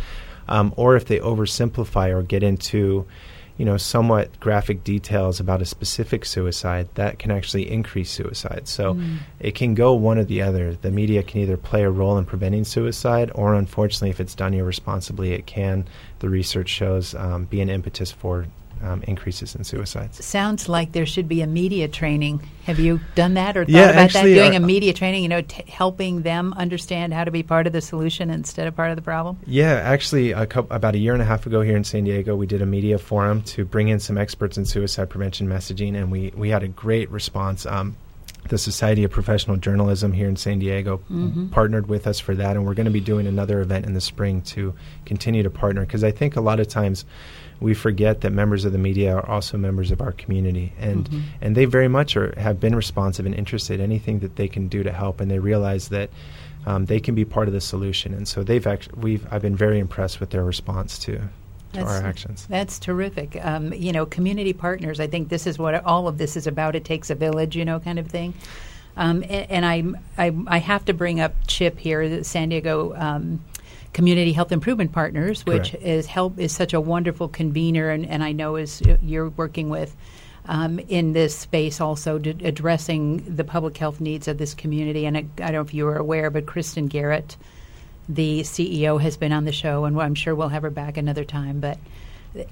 um, 0.48 0.72
or 0.76 0.96
if 0.96 1.06
they 1.06 1.18
oversimplify 1.18 2.14
or 2.14 2.22
get 2.22 2.42
into 2.42 3.04
you 3.58 3.64
know, 3.64 3.76
somewhat 3.76 4.38
graphic 4.38 4.84
details 4.84 5.40
about 5.40 5.62
a 5.62 5.64
specific 5.64 6.24
suicide, 6.24 6.88
that 6.94 7.18
can 7.18 7.30
actually 7.30 7.70
increase 7.70 8.10
suicide. 8.10 8.68
So 8.68 8.94
mm. 8.94 9.18
it 9.40 9.54
can 9.54 9.74
go 9.74 9.94
one 9.94 10.18
or 10.18 10.24
the 10.24 10.42
other. 10.42 10.74
The 10.74 10.90
media 10.90 11.22
can 11.22 11.40
either 11.40 11.56
play 11.56 11.82
a 11.84 11.90
role 11.90 12.18
in 12.18 12.26
preventing 12.26 12.64
suicide, 12.64 13.30
or 13.34 13.54
unfortunately, 13.54 14.10
if 14.10 14.20
it's 14.20 14.34
done 14.34 14.52
irresponsibly, 14.54 15.32
it 15.32 15.46
can, 15.46 15.86
the 16.18 16.28
research 16.28 16.68
shows, 16.68 17.14
um, 17.14 17.44
be 17.44 17.60
an 17.60 17.70
impetus 17.70 18.12
for 18.12 18.46
um, 18.82 19.02
increases 19.02 19.54
in 19.54 19.64
suicides. 19.64 20.24
Sounds 20.24 20.68
like 20.68 20.92
there 20.92 21.06
should 21.06 21.28
be 21.28 21.40
a 21.40 21.46
media 21.46 21.88
training. 21.88 22.42
Have 22.64 22.78
you 22.78 23.00
done 23.14 23.34
that 23.34 23.56
or 23.56 23.64
thought 23.64 23.72
yeah, 23.72 23.90
about 23.90 23.96
actually, 23.96 24.34
that? 24.34 24.40
Doing 24.40 24.54
uh, 24.54 24.64
a 24.64 24.66
media 24.66 24.92
training, 24.92 25.22
you 25.22 25.28
know, 25.28 25.42
t- 25.42 25.64
helping 25.68 26.22
them 26.22 26.52
understand 26.54 27.14
how 27.14 27.24
to 27.24 27.30
be 27.30 27.42
part 27.42 27.66
of 27.66 27.72
the 27.72 27.80
solution 27.80 28.30
instead 28.30 28.66
of 28.66 28.76
part 28.76 28.90
of 28.90 28.96
the 28.96 29.02
problem? 29.02 29.38
Yeah, 29.46 29.74
actually, 29.74 30.32
a 30.32 30.46
about 30.70 30.94
a 30.94 30.98
year 30.98 31.12
and 31.12 31.22
a 31.22 31.26
half 31.26 31.46
ago 31.46 31.60
here 31.60 31.76
in 31.76 31.84
San 31.84 32.04
Diego, 32.04 32.36
we 32.36 32.46
did 32.46 32.62
a 32.62 32.66
media 32.66 32.98
forum 32.98 33.42
to 33.42 33.64
bring 33.64 33.88
in 33.88 34.00
some 34.00 34.18
experts 34.18 34.56
in 34.56 34.64
suicide 34.64 35.10
prevention 35.10 35.48
messaging, 35.48 35.94
and 35.94 36.10
we, 36.10 36.32
we 36.36 36.50
had 36.50 36.62
a 36.62 36.68
great 36.68 37.10
response. 37.10 37.66
Um, 37.66 37.96
the 38.48 38.58
Society 38.58 39.02
of 39.04 39.10
Professional 39.10 39.56
Journalism 39.56 40.12
here 40.12 40.28
in 40.28 40.36
San 40.36 40.60
Diego 40.60 40.98
Mm-hmm. 41.10 41.48
partnered 41.48 41.88
with 41.88 42.06
us 42.06 42.20
for 42.20 42.34
that, 42.34 42.56
and 42.56 42.64
we're 42.64 42.74
going 42.74 42.86
to 42.86 42.92
be 42.92 43.00
doing 43.00 43.26
another 43.26 43.60
event 43.60 43.86
in 43.86 43.94
the 43.94 44.00
spring 44.00 44.42
to 44.42 44.74
continue 45.04 45.42
to 45.42 45.50
partner 45.50 45.82
because 45.82 46.04
I 46.04 46.10
think 46.10 46.36
a 46.36 46.40
lot 46.40 46.60
of 46.60 46.68
times 46.68 47.04
we 47.60 47.74
forget 47.74 48.20
that 48.20 48.30
members 48.32 48.64
of 48.64 48.72
the 48.72 48.78
media 48.78 49.14
are 49.16 49.28
also 49.28 49.56
members 49.56 49.90
of 49.90 50.00
our 50.00 50.12
community, 50.12 50.72
and 50.78 51.08
Mhm. 51.10 51.22
and 51.40 51.56
they 51.56 51.64
very 51.64 51.88
much 51.88 52.16
are 52.16 52.34
have 52.38 52.60
been 52.60 52.74
responsive 52.74 53.26
and 53.26 53.34
interested 53.34 53.80
in 53.80 53.84
anything 53.84 54.18
that 54.20 54.36
they 54.36 54.48
can 54.48 54.68
do 54.68 54.82
to 54.82 54.92
help, 54.92 55.20
and 55.20 55.30
they 55.30 55.38
realize 55.38 55.88
that. 55.88 56.10
Um, 56.68 56.86
they 56.86 56.98
can 56.98 57.14
be 57.14 57.24
part 57.24 57.46
of 57.46 57.54
the 57.54 57.60
solution, 57.60 58.12
and 58.12 58.26
so 58.26 58.42
they've 58.42 58.66
actually 58.66 59.00
we've 59.00 59.24
I've 59.30 59.40
been 59.42 59.54
very 59.54 59.78
impressed 59.78 60.18
with 60.18 60.30
their 60.30 60.42
response 60.42 60.98
to 60.98 61.12
to 61.12 61.22
That's- 61.72 62.00
our 62.00 62.04
actions. 62.04 62.44
That's 62.50 62.80
terrific. 62.80 63.38
Um, 63.40 63.72
you 63.72 63.92
know, 63.92 64.04
community 64.04 64.52
partners. 64.52 64.98
I 64.98 65.06
think 65.06 65.28
this 65.28 65.46
is 65.46 65.60
what 65.60 65.84
all 65.84 66.08
of 66.08 66.18
this 66.18 66.36
is 66.36 66.48
about. 66.48 66.74
It 66.74 66.84
takes 66.84 67.08
a 67.08 67.14
village, 67.14 67.54
you 67.54 67.64
know, 67.64 67.78
kind 67.78 68.00
of 68.00 68.08
thing. 68.08 68.34
Um, 68.96 69.22
a- 69.22 69.46
and 69.48 69.64
I, 69.64 69.84
I, 70.18 70.32
I 70.48 70.58
have 70.58 70.84
to 70.86 70.92
bring 70.92 71.20
up 71.20 71.34
Chip 71.46 71.78
here, 71.78 72.24
San 72.24 72.48
Diego 72.48 72.94
um, 72.96 73.38
Community 73.96 74.34
Health 74.34 74.52
Improvement 74.52 74.92
Partners, 74.92 75.46
which 75.46 75.70
Correct. 75.70 75.86
is 75.86 76.04
help 76.04 76.38
is 76.38 76.54
such 76.54 76.74
a 76.74 76.80
wonderful 76.82 77.28
convener, 77.28 77.88
and, 77.88 78.04
and 78.04 78.22
I 78.22 78.32
know 78.32 78.56
is 78.56 78.82
you're 79.00 79.30
working 79.30 79.70
with. 79.70 79.96
Um, 80.44 80.78
in 80.80 81.14
this 81.14 81.34
space, 81.34 81.80
also 81.80 82.18
d- 82.18 82.36
addressing 82.44 83.36
the 83.36 83.42
public 83.42 83.74
health 83.78 83.98
needs 83.98 84.28
of 84.28 84.36
this 84.36 84.52
community, 84.52 85.06
and 85.06 85.16
I, 85.16 85.20
I 85.38 85.46
don't 85.46 85.52
know 85.54 85.60
if 85.62 85.72
you 85.72 85.88
are 85.88 85.96
aware, 85.96 86.28
but 86.28 86.44
Kristen 86.44 86.88
Garrett, 86.88 87.38
the 88.06 88.42
CEO 88.42 89.00
has 89.00 89.16
been 89.16 89.32
on 89.32 89.46
the 89.46 89.50
show, 89.50 89.86
and 89.86 89.98
I'm 89.98 90.14
sure 90.14 90.34
we'll 90.34 90.50
have 90.50 90.62
her 90.62 90.70
back 90.70 90.98
another 90.98 91.24
time. 91.24 91.60
But 91.60 91.78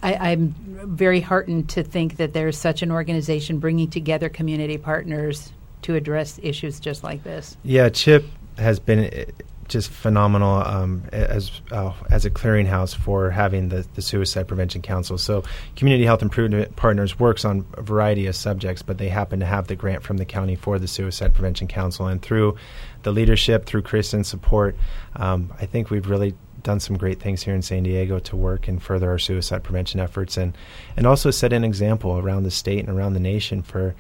I, 0.03 0.15
I'm 0.15 0.55
very 0.97 1.21
heartened 1.21 1.69
to 1.71 1.83
think 1.83 2.17
that 2.17 2.33
there's 2.33 2.57
such 2.57 2.81
an 2.81 2.91
organization 2.91 3.59
bringing 3.59 3.91
together 3.91 4.31
community 4.31 4.79
partners 4.79 5.53
to 5.83 5.95
address 5.95 6.41
issues 6.43 6.81
just 6.81 7.05
like 7.05 7.23
this. 7.23 7.55
Yeah, 7.65 7.91
Chip 7.91 8.25
has 8.57 8.81
been 8.81 9.27
just 9.75 9.91
phenomenal 9.91 10.63
um, 10.65 11.03
as 11.11 11.51
uh, 11.73 11.93
as 12.09 12.25
a 12.25 12.31
clearinghouse 12.31 12.95
for 12.95 13.29
having 13.29 13.71
the, 13.71 13.85
the 13.95 14.03
Suicide 14.03 14.47
Prevention 14.47 14.83
Council. 14.83 15.19
So, 15.19 15.43
Community 15.75 16.05
Health 16.05 16.23
Improvement 16.23 16.77
Partners 16.77 17.19
works 17.19 17.45
on 17.45 17.67
a 17.75 17.83
variety 17.83 18.29
of 18.29 18.37
subjects, 18.37 18.83
but 18.83 18.99
they 18.99 19.09
happen 19.09 19.41
to 19.41 19.47
have 19.47 19.67
the 19.67 19.75
grant 19.75 20.05
from 20.05 20.19
the 20.19 20.25
county 20.25 20.55
for 20.55 20.79
the 20.79 20.87
Suicide 20.87 21.35
Prevention 21.35 21.67
Council, 21.67 22.07
and 22.07 22.23
through 22.23 22.57
the 23.03 23.11
leadership, 23.11 23.67
through 23.67 23.83
Kristen's 23.83 24.29
support, 24.29 24.77
um, 25.17 25.53
I 25.61 25.67
think 25.67 25.91
we've 25.91 26.09
really 26.09 26.35
done 26.63 26.79
some 26.79 26.97
great 26.97 27.19
things 27.19 27.43
here 27.43 27.55
in 27.55 27.61
San 27.61 27.83
Diego 27.83 28.21
to 28.21 28.37
work 28.37 28.69
and 28.69 28.81
further 28.81 29.11
our 29.11 29.19
suicide 29.19 29.65
prevention 29.65 29.99
efforts, 29.99 30.37
and 30.37 30.57
and 30.97 31.05
also 31.05 31.33
set 31.33 31.53
an 31.53 31.65
example 31.65 32.17
around 32.17 32.45
the 32.45 32.53
state 32.53 32.79
and 32.79 32.97
around 32.97 33.15
the 33.15 33.21
nation 33.21 33.61
for 33.61 33.97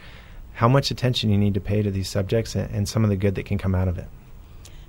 how 0.53 0.69
much 0.69 0.93
attention 0.93 1.31
you 1.31 1.37
need 1.37 1.55
to 1.55 1.61
pay 1.61 1.83
to 1.83 1.91
these 1.91 2.09
subjects 2.09 2.55
and, 2.55 2.73
and 2.73 2.89
some 2.89 3.03
of 3.03 3.11
the 3.11 3.17
good 3.17 3.35
that 3.35 3.45
can 3.45 3.59
come 3.59 3.75
out 3.75 3.89
of 3.89 3.99
it. 3.99 4.07